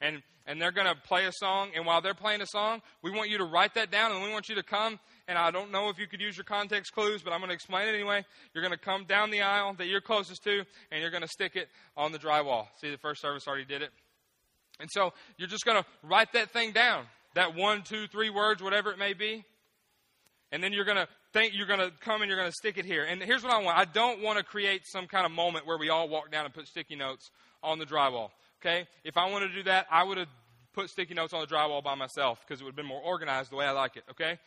and, 0.00 0.22
and 0.46 0.60
they're 0.60 0.72
going 0.72 0.88
to 0.88 0.96
play 0.96 1.26
a 1.26 1.32
song. 1.32 1.70
And 1.76 1.86
while 1.86 2.00
they're 2.00 2.14
playing 2.14 2.40
a 2.40 2.46
song, 2.46 2.80
we 3.02 3.12
want 3.12 3.30
you 3.30 3.38
to 3.38 3.44
write 3.44 3.74
that 3.74 3.92
down, 3.92 4.10
and 4.10 4.22
we 4.22 4.32
want 4.32 4.48
you 4.48 4.56
to 4.56 4.62
come. 4.62 4.98
And 5.28 5.38
I 5.38 5.52
don't 5.52 5.70
know 5.70 5.90
if 5.90 5.98
you 5.98 6.08
could 6.08 6.20
use 6.20 6.36
your 6.36 6.44
context 6.44 6.92
clues, 6.92 7.22
but 7.22 7.32
I'm 7.32 7.38
going 7.38 7.50
to 7.50 7.54
explain 7.54 7.86
it 7.86 7.94
anyway. 7.94 8.24
You're 8.54 8.64
going 8.64 8.76
to 8.76 8.80
come 8.80 9.04
down 9.04 9.30
the 9.30 9.42
aisle 9.42 9.74
that 9.74 9.86
you're 9.86 10.00
closest 10.00 10.42
to, 10.44 10.64
and 10.90 11.00
you're 11.00 11.10
going 11.10 11.22
to 11.22 11.28
stick 11.28 11.54
it 11.54 11.68
on 11.96 12.10
the 12.10 12.18
drywall. 12.18 12.66
See, 12.80 12.90
the 12.90 12.98
first 12.98 13.20
service 13.20 13.46
already 13.46 13.66
did 13.66 13.82
it. 13.82 13.90
And 14.80 14.88
so 14.90 15.12
you're 15.36 15.48
just 15.48 15.64
going 15.64 15.80
to 15.80 15.86
write 16.02 16.32
that 16.32 16.50
thing 16.50 16.72
down 16.72 17.04
that 17.34 17.54
one, 17.54 17.82
two, 17.82 18.06
three 18.08 18.30
words, 18.30 18.62
whatever 18.62 18.90
it 18.90 18.98
may 18.98 19.12
be. 19.12 19.44
And 20.52 20.62
then 20.62 20.72
you're 20.72 20.84
going 20.84 20.96
to 20.96 21.08
think 21.32 21.54
you're 21.54 21.66
going 21.66 21.80
to 21.80 21.92
come 22.00 22.22
and 22.22 22.28
you're 22.28 22.38
going 22.38 22.50
to 22.50 22.56
stick 22.56 22.76
it 22.76 22.84
here. 22.84 23.04
And 23.04 23.22
here's 23.22 23.42
what 23.42 23.52
I 23.52 23.62
want 23.62 23.78
I 23.78 23.84
don't 23.84 24.22
want 24.22 24.38
to 24.38 24.44
create 24.44 24.82
some 24.86 25.06
kind 25.06 25.24
of 25.24 25.32
moment 25.32 25.66
where 25.66 25.78
we 25.78 25.88
all 25.88 26.08
walk 26.08 26.30
down 26.30 26.44
and 26.44 26.52
put 26.52 26.66
sticky 26.66 26.96
notes 26.96 27.30
on 27.62 27.78
the 27.78 27.86
drywall. 27.86 28.30
Okay? 28.60 28.86
If 29.04 29.16
I 29.16 29.30
wanted 29.30 29.48
to 29.48 29.54
do 29.54 29.62
that, 29.64 29.86
I 29.90 30.02
would 30.02 30.18
have 30.18 30.28
put 30.72 30.90
sticky 30.90 31.14
notes 31.14 31.32
on 31.32 31.40
the 31.40 31.46
drywall 31.46 31.82
by 31.82 31.94
myself 31.94 32.40
because 32.46 32.60
it 32.60 32.64
would 32.64 32.70
have 32.70 32.76
been 32.76 32.86
more 32.86 33.00
organized 33.00 33.50
the 33.50 33.56
way 33.56 33.66
I 33.66 33.72
like 33.72 33.96
it. 33.96 34.04
Okay? 34.10 34.38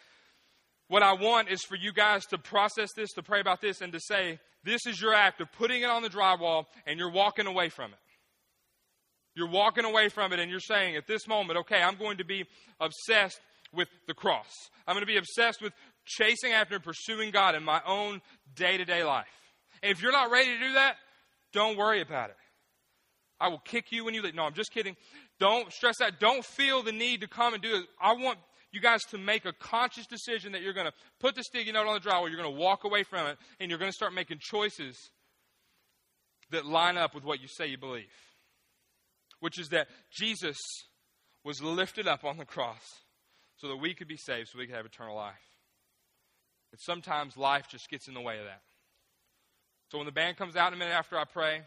What 0.87 1.03
I 1.03 1.13
want 1.13 1.49
is 1.49 1.61
for 1.61 1.75
you 1.75 1.93
guys 1.93 2.25
to 2.27 2.37
process 2.37 2.89
this, 2.95 3.11
to 3.13 3.23
pray 3.23 3.39
about 3.39 3.61
this, 3.61 3.81
and 3.81 3.93
to 3.93 3.99
say, 3.99 4.39
this 4.63 4.85
is 4.85 5.01
your 5.01 5.13
act 5.13 5.41
of 5.41 5.51
putting 5.53 5.81
it 5.81 5.89
on 5.89 6.03
the 6.03 6.09
drywall 6.09 6.65
and 6.85 6.99
you're 6.99 7.11
walking 7.11 7.47
away 7.47 7.69
from 7.69 7.91
it. 7.91 7.99
You're 9.35 9.49
walking 9.49 9.85
away 9.85 10.09
from 10.09 10.31
it 10.31 10.39
and 10.39 10.51
you're 10.51 10.59
saying 10.59 10.95
at 10.95 11.07
this 11.07 11.27
moment, 11.27 11.59
okay, 11.59 11.81
I'm 11.81 11.95
going 11.95 12.17
to 12.17 12.25
be 12.25 12.45
obsessed 12.79 13.39
with 13.73 13.87
the 14.07 14.13
cross. 14.13 14.51
I'm 14.87 14.93
going 14.93 15.01
to 15.01 15.11
be 15.11 15.17
obsessed 15.17 15.61
with 15.61 15.73
chasing 16.05 16.51
after 16.51 16.75
and 16.75 16.83
pursuing 16.83 17.31
God 17.31 17.55
in 17.55 17.63
my 17.63 17.81
own 17.85 18.21
day 18.55 18.77
to 18.77 18.85
day 18.85 19.03
life. 19.03 19.27
And 19.81 19.91
if 19.91 20.01
you're 20.01 20.11
not 20.11 20.31
ready 20.31 20.51
to 20.51 20.59
do 20.59 20.73
that, 20.73 20.95
don't 21.51 21.77
worry 21.77 22.01
about 22.01 22.29
it. 22.29 22.37
I 23.39 23.49
will 23.49 23.59
kick 23.59 23.91
you 23.91 24.05
when 24.05 24.13
you 24.13 24.21
leave. 24.21 24.35
No, 24.35 24.43
I'm 24.43 24.53
just 24.53 24.71
kidding. 24.71 24.95
Don't 25.39 25.71
stress 25.71 25.99
out. 26.01 26.19
Don't 26.19 26.45
feel 26.45 26.83
the 26.83 26.91
need 26.91 27.21
to 27.21 27.27
come 27.27 27.53
and 27.53 27.61
do 27.61 27.75
it. 27.75 27.85
I 28.01 28.13
want 28.13 28.39
you 28.71 28.79
guys 28.79 29.01
to 29.11 29.17
make 29.17 29.45
a 29.45 29.53
conscious 29.53 30.07
decision 30.07 30.53
that 30.53 30.61
you're 30.61 30.73
going 30.73 30.87
to 30.87 30.93
put 31.19 31.35
the 31.35 31.43
sticky 31.43 31.71
note 31.71 31.87
on 31.87 31.93
the 31.93 31.99
drywall, 31.99 32.29
you're 32.29 32.41
going 32.41 32.53
to 32.53 32.59
walk 32.59 32.85
away 32.85 33.03
from 33.03 33.27
it, 33.27 33.37
and 33.59 33.69
you're 33.69 33.79
going 33.79 33.91
to 33.91 33.95
start 33.95 34.13
making 34.13 34.37
choices 34.39 34.97
that 36.51 36.65
line 36.65 36.97
up 36.97 37.13
with 37.13 37.23
what 37.23 37.41
you 37.41 37.47
say 37.47 37.67
you 37.67 37.77
believe 37.77 38.07
which 39.43 39.59
is 39.59 39.67
that 39.67 39.89
Jesus 40.09 40.57
was 41.43 41.61
lifted 41.61 42.07
up 42.07 42.23
on 42.23 42.37
the 42.37 42.45
cross 42.45 43.01
so 43.57 43.67
that 43.67 43.75
we 43.75 43.93
could 43.93 44.07
be 44.07 44.15
saved, 44.15 44.47
so 44.47 44.57
we 44.57 44.65
could 44.65 44.75
have 44.77 44.85
eternal 44.85 45.17
life. 45.17 45.33
And 46.73 46.81
sometimes 46.81 47.37
life 47.37 47.67
just 47.69 47.87
gets 47.87 48.07
in 48.07 48.15
the 48.15 48.21
way 48.21 48.39
of 48.39 48.45
that. 48.45 48.61
So 49.91 49.99
when 49.99 50.07
the 50.07 50.11
band 50.11 50.37
comes 50.37 50.55
out 50.55 50.69
in 50.69 50.73
a 50.73 50.77
minute 50.77 50.95
after 50.95 51.19
I 51.19 51.23
pray, 51.23 51.61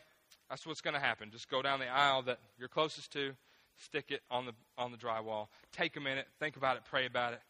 that's 0.50 0.66
what's 0.66 0.80
going 0.80 0.94
to 0.94 1.00
happen. 1.00 1.30
Just 1.30 1.48
go 1.48 1.62
down 1.62 1.78
the 1.78 1.86
aisle 1.86 2.22
that 2.22 2.40
you're 2.58 2.68
closest 2.68 3.12
to, 3.12 3.34
stick 3.76 4.06
it 4.08 4.22
on 4.32 4.46
the 4.46 4.52
on 4.76 4.90
the 4.90 4.98
drywall. 4.98 5.46
Take 5.70 5.96
a 5.96 6.00
minute, 6.00 6.26
think 6.40 6.56
about 6.56 6.76
it, 6.76 6.82
pray 6.90 7.06
about 7.06 7.34
it, 7.34 7.40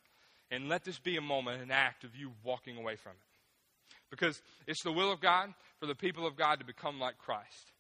and 0.51 0.69
let 0.69 0.85
this 0.85 0.99
be 0.99 1.17
a 1.17 1.23
moment, 1.23 1.63
an 1.63 1.71
act 1.71 2.05
of 2.05 2.15
you 2.15 2.33
walking 2.45 2.77
away 2.77 2.97
from 2.97 3.13
it. 3.13 3.97
Because 4.11 4.43
it's 4.67 4.83
the 4.83 4.93
will 4.93 5.11
of 5.11 5.23
God 5.23 5.55
for 5.81 5.87
the 5.87 5.95
people 5.95 6.27
of 6.27 6.37
God 6.37 6.59
to 6.59 6.67
become 6.67 7.01
like 7.01 7.17
Christ. 7.17 7.73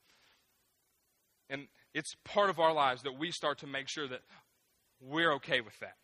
And 1.50 1.68
it's 1.92 2.14
part 2.24 2.48
of 2.48 2.58
our 2.58 2.72
lives 2.72 3.02
that 3.02 3.18
we 3.18 3.30
start 3.30 3.58
to 3.58 3.66
make 3.66 3.90
sure 3.90 4.08
that 4.08 4.22
we're 5.00 5.34
okay 5.34 5.60
with 5.60 5.78
that. 5.80 5.96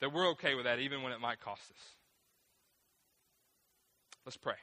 That 0.00 0.12
we're 0.12 0.28
okay 0.30 0.54
with 0.54 0.64
that 0.64 0.78
even 0.78 1.02
when 1.02 1.12
it 1.12 1.20
might 1.20 1.40
cost 1.40 1.62
us. 1.70 1.94
Let's 4.24 4.36
pray. 4.36 4.54